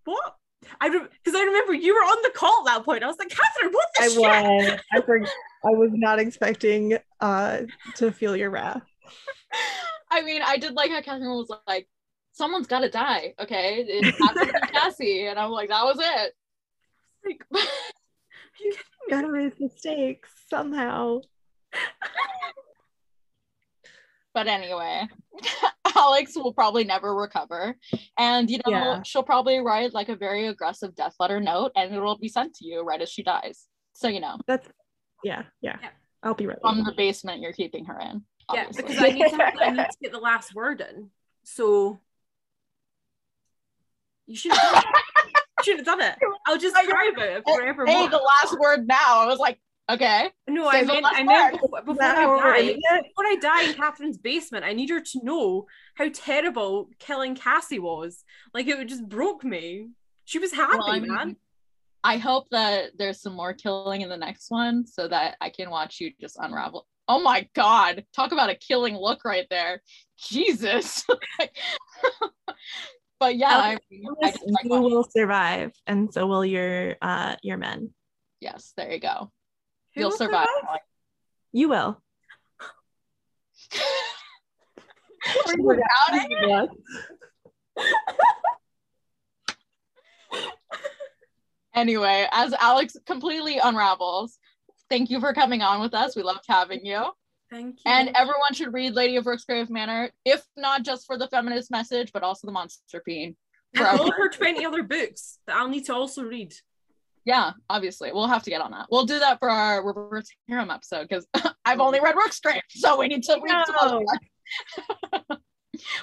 what? 0.04 0.36
I 0.80 0.88
because 0.88 1.38
I 1.38 1.44
remember 1.44 1.74
you 1.74 1.94
were 1.94 2.00
on 2.00 2.22
the 2.22 2.30
call 2.30 2.66
at 2.66 2.74
that 2.74 2.84
point. 2.84 3.02
I 3.02 3.06
was 3.06 3.18
like, 3.18 3.28
Kathryn, 3.28 3.72
what 3.72 3.86
the 3.96 4.02
I 4.02 4.08
shit? 4.08 4.18
Was. 4.18 4.80
I 4.92 5.00
for, 5.02 5.20
I 5.20 5.70
was 5.70 5.90
not 5.92 6.18
expecting 6.18 6.98
uh 7.20 7.62
to 7.96 8.10
feel 8.10 8.36
your 8.36 8.50
wrath. 8.50 8.82
I 10.10 10.22
mean, 10.22 10.42
I 10.44 10.56
did 10.56 10.74
like 10.74 10.90
how 10.90 11.00
Kathryn 11.00 11.36
was 11.36 11.52
like, 11.66 11.88
someone's 12.34 12.66
got 12.66 12.80
to 12.80 12.90
die. 12.90 13.34
Okay, 13.40 13.84
it's 13.88 14.18
Cassie, 14.72 15.26
and 15.26 15.38
I'm 15.38 15.50
like, 15.50 15.70
that 15.70 15.84
was 15.84 15.98
it. 15.98 16.32
Like, 17.24 17.44
you 18.60 18.74
gotta 19.08 19.30
raise 19.30 19.58
mistakes 19.58 20.30
somehow. 20.50 21.20
But 24.34 24.48
anyway, 24.48 25.06
Alex 25.96 26.34
will 26.34 26.52
probably 26.52 26.82
never 26.82 27.14
recover. 27.14 27.76
And, 28.18 28.50
you 28.50 28.58
know, 28.66 28.72
yeah. 28.72 29.02
she'll 29.04 29.22
probably 29.22 29.58
write 29.58 29.94
like 29.94 30.08
a 30.08 30.16
very 30.16 30.48
aggressive 30.48 30.96
death 30.96 31.14
letter 31.20 31.38
note 31.38 31.70
and 31.76 31.94
it'll 31.94 32.18
be 32.18 32.28
sent 32.28 32.54
to 32.56 32.66
you 32.66 32.82
right 32.82 33.00
as 33.00 33.08
she 33.08 33.22
dies. 33.22 33.66
So, 33.92 34.08
you 34.08 34.18
know. 34.18 34.38
That's, 34.48 34.68
yeah, 35.22 35.44
yeah. 35.60 35.76
yeah. 35.80 35.90
I'll 36.24 36.34
be 36.34 36.48
right 36.48 36.58
From 36.60 36.82
the 36.82 36.92
basement 36.96 37.42
you're 37.42 37.52
keeping 37.52 37.84
her 37.84 37.98
in. 38.00 38.24
Obviously. 38.48 38.82
Yeah, 38.82 38.88
because 38.88 39.02
I 39.04 39.08
need, 39.10 39.30
to, 39.30 39.64
I 39.64 39.70
need 39.70 39.76
to 39.84 39.96
get 40.02 40.12
the 40.12 40.18
last 40.18 40.52
word 40.52 40.80
in. 40.80 41.10
So 41.44 42.00
you 44.26 44.36
should 44.36 44.52
have 44.52 44.84
should 45.62 45.76
have 45.78 45.86
done 45.86 46.00
it. 46.00 46.16
I'll 46.46 46.58
just 46.58 46.74
cry 46.88 47.10
about 47.12 47.28
it 47.28 47.42
forever. 47.46 47.86
Hey, 47.86 48.06
the 48.08 48.16
last 48.16 48.58
word 48.58 48.86
now. 48.86 49.20
I 49.20 49.26
was 49.26 49.38
like, 49.38 49.58
okay. 49.90 50.30
No, 50.48 50.68
I 50.68 50.82
meant, 50.82 51.06
I 51.06 51.22
meant 51.22 51.60
before, 51.60 51.82
before 51.82 52.02
I 52.02 52.78
die, 52.90 53.02
before 53.02 53.26
I 53.26 53.36
die 53.40 53.62
in 53.64 53.74
Kathryn's 53.74 54.18
basement, 54.18 54.64
I 54.64 54.72
need 54.72 54.90
her 54.90 55.00
to 55.00 55.24
know 55.24 55.66
how 55.94 56.08
terrible 56.12 56.88
killing 56.98 57.34
Cassie 57.34 57.78
was. 57.78 58.24
Like 58.52 58.66
it 58.66 58.86
just 58.86 59.08
broke 59.08 59.44
me. 59.44 59.90
She 60.24 60.38
was 60.38 60.52
happy, 60.52 60.78
well, 60.78 60.90
I 60.90 61.00
mean, 61.00 61.12
man. 61.12 61.36
I 62.02 62.18
hope 62.18 62.48
that 62.50 62.92
there's 62.98 63.20
some 63.20 63.34
more 63.34 63.52
killing 63.52 64.02
in 64.02 64.08
the 64.08 64.16
next 64.16 64.50
one 64.50 64.86
so 64.86 65.08
that 65.08 65.36
I 65.40 65.50
can 65.50 65.70
watch 65.70 66.00
you 66.00 66.12
just 66.20 66.36
unravel. 66.38 66.86
Oh 67.08 67.20
my 67.20 67.46
god, 67.54 68.04
talk 68.14 68.32
about 68.32 68.50
a 68.50 68.54
killing 68.54 68.96
look 68.96 69.24
right 69.24 69.46
there. 69.50 69.82
Jesus. 70.18 71.04
but 73.24 73.36
yeah, 73.36 73.56
I, 73.56 73.72
I 73.72 73.78
you 73.90 74.14
will 74.68 75.04
survive, 75.04 75.72
and 75.86 76.12
so 76.12 76.26
will 76.26 76.44
your 76.44 76.96
uh 77.00 77.36
your 77.42 77.56
men. 77.56 77.94
Yes, 78.38 78.74
there 78.76 78.92
you 78.92 79.00
go. 79.00 79.32
Who 79.94 80.02
You'll 80.02 80.10
survive. 80.10 80.46
survive. 80.60 80.80
You 81.50 81.70
will. 81.70 82.02
anyway, 91.74 92.26
as 92.30 92.52
Alex 92.60 92.94
completely 93.06 93.56
unravels, 93.56 94.38
thank 94.90 95.08
you 95.08 95.18
for 95.18 95.32
coming 95.32 95.62
on 95.62 95.80
with 95.80 95.94
us. 95.94 96.14
We 96.14 96.22
loved 96.22 96.44
having 96.46 96.84
you. 96.84 97.06
Thank 97.54 97.76
you. 97.84 97.92
And 97.92 98.10
everyone 98.16 98.52
should 98.52 98.74
read 98.74 98.94
Lady 98.94 99.14
of 99.14 99.26
Rooksgrave 99.26 99.70
Manor, 99.70 100.10
if 100.24 100.44
not 100.56 100.82
just 100.82 101.06
for 101.06 101.16
the 101.16 101.28
feminist 101.28 101.70
message, 101.70 102.10
but 102.12 102.24
also 102.24 102.48
the 102.48 102.52
monster 102.52 103.00
fiend. 103.04 103.36
And 103.74 103.86
all 103.86 104.08
of 104.08 104.14
her 104.16 104.28
20 104.28 104.66
other 104.66 104.82
books 104.82 105.38
that 105.46 105.54
I'll 105.54 105.68
need 105.68 105.84
to 105.84 105.94
also 105.94 106.24
read. 106.24 106.52
Yeah, 107.24 107.52
obviously. 107.70 108.10
We'll 108.12 108.26
have 108.26 108.42
to 108.42 108.50
get 108.50 108.60
on 108.60 108.72
that. 108.72 108.86
We'll 108.90 109.06
do 109.06 109.20
that 109.20 109.38
for 109.38 109.48
our 109.48 109.86
reverse 109.86 110.26
harem 110.48 110.68
episode 110.68 111.06
because 111.08 111.28
I've 111.64 111.78
only 111.78 112.00
read 112.00 112.16
Rooksgrave, 112.16 112.60
so 112.70 112.98
we 112.98 113.06
need 113.06 113.22
to 113.22 113.40
read 113.40 113.64
no. 113.80 114.04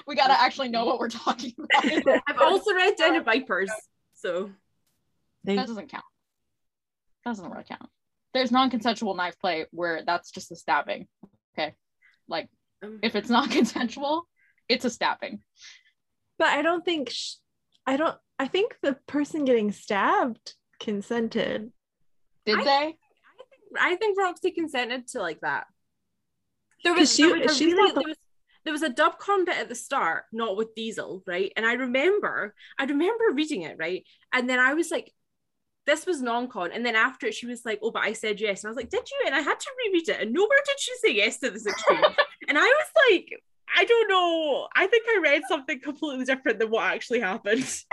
we 0.06 0.14
gotta 0.14 0.40
actually 0.40 0.70
know 0.70 0.86
what 0.86 0.98
we're 0.98 1.10
talking 1.10 1.52
about. 1.58 2.22
I've 2.28 2.40
also 2.40 2.72
read 2.72 2.94
Den 2.96 3.16
of 3.16 3.26
Vipers, 3.26 3.70
so 4.14 4.50
that 5.44 5.66
doesn't 5.66 5.90
count. 5.90 6.04
That 7.26 7.32
doesn't 7.32 7.50
really 7.50 7.64
count 7.64 7.90
there's 8.34 8.50
non-consensual 8.50 9.14
knife 9.14 9.38
play 9.38 9.66
where 9.70 10.02
that's 10.06 10.30
just 10.30 10.50
a 10.52 10.56
stabbing. 10.56 11.06
Okay. 11.56 11.74
Like 12.28 12.48
um, 12.82 12.98
if 13.02 13.14
it's 13.16 13.30
not 13.30 13.50
consensual, 13.58 14.28
it's 14.68 14.84
a 14.84 14.90
stabbing. 14.90 15.40
But 16.38 16.48
I 16.48 16.62
don't 16.62 16.84
think 16.84 17.10
sh- 17.10 17.34
I 17.86 17.96
don't 17.96 18.16
I 18.38 18.46
think 18.46 18.76
the 18.82 18.96
person 19.06 19.44
getting 19.44 19.72
stabbed 19.72 20.54
consented. 20.80 21.72
Did 22.44 22.58
I, 22.58 22.64
they? 22.64 22.70
I 22.70 22.84
think, 22.86 23.80
I 23.80 23.96
think 23.96 24.18
Roxy 24.18 24.50
consented 24.50 25.08
to 25.08 25.20
like 25.20 25.40
that. 25.40 25.66
There 26.82 26.94
was, 26.94 27.14
she, 27.14 27.22
there, 27.22 27.38
was 27.38 27.60
really, 27.60 27.92
the- 27.92 28.00
there 28.00 28.08
was 28.08 28.16
there 28.64 28.72
was 28.72 28.82
a 28.82 28.88
dub 28.88 29.18
combat 29.18 29.58
at 29.58 29.68
the 29.68 29.74
start, 29.74 30.24
not 30.32 30.56
with 30.56 30.74
Diesel, 30.74 31.22
right? 31.26 31.52
And 31.56 31.66
I 31.66 31.74
remember, 31.74 32.54
I 32.78 32.84
remember 32.84 33.24
reading 33.32 33.62
it, 33.62 33.76
right? 33.78 34.04
And 34.32 34.48
then 34.48 34.60
I 34.60 34.74
was 34.74 34.90
like, 34.90 35.12
this 35.86 36.06
was 36.06 36.22
non-con. 36.22 36.70
And 36.72 36.84
then 36.84 36.94
after 36.96 37.26
it 37.26 37.34
she 37.34 37.46
was 37.46 37.64
like 37.64 37.80
oh 37.82 37.90
but 37.90 38.02
i 38.02 38.12
said 38.12 38.40
yes. 38.40 38.62
And 38.62 38.68
i 38.68 38.70
was 38.70 38.76
like 38.76 38.90
did 38.90 39.08
you? 39.10 39.22
And 39.26 39.34
i 39.34 39.40
had 39.40 39.58
to 39.58 39.70
reread 39.86 40.08
it. 40.08 40.20
And 40.20 40.32
nowhere 40.32 40.62
did 40.66 40.78
she 40.78 40.92
say 40.96 41.12
yes 41.14 41.38
to 41.38 41.50
this 41.50 41.66
exchange. 41.66 42.04
And 42.48 42.58
i 42.58 42.62
was 42.62 42.86
like 43.10 43.42
i 43.76 43.84
don't 43.84 44.08
know. 44.08 44.68
I 44.74 44.86
think 44.86 45.04
i 45.08 45.20
read 45.22 45.42
something 45.48 45.80
completely 45.80 46.24
different 46.24 46.58
than 46.58 46.70
what 46.70 46.84
actually 46.84 47.20
happened. 47.20 47.66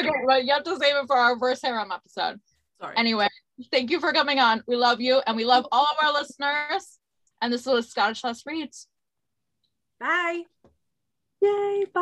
Okay 0.00 0.10
well 0.24 0.42
you 0.42 0.52
have 0.52 0.64
to 0.64 0.76
save 0.78 0.96
it 0.96 1.06
for 1.06 1.16
our 1.16 1.38
first 1.38 1.62
harem 1.62 1.92
episode. 1.92 2.40
Sorry. 2.80 2.96
Anyway 2.96 3.28
thank 3.70 3.90
you 3.90 4.00
for 4.00 4.12
coming 4.12 4.38
on. 4.38 4.62
We 4.66 4.76
love 4.76 5.00
you 5.00 5.20
and 5.26 5.36
we 5.36 5.44
love 5.44 5.66
all 5.70 5.84
of 5.84 6.04
our 6.04 6.12
listeners. 6.12 6.98
And 7.40 7.52
this 7.52 7.66
was 7.66 7.90
scottish 7.90 8.24
last 8.24 8.44
reads. 8.46 8.86
Bye. 10.00 10.42
Yay 11.40 11.84
bye 11.92 12.00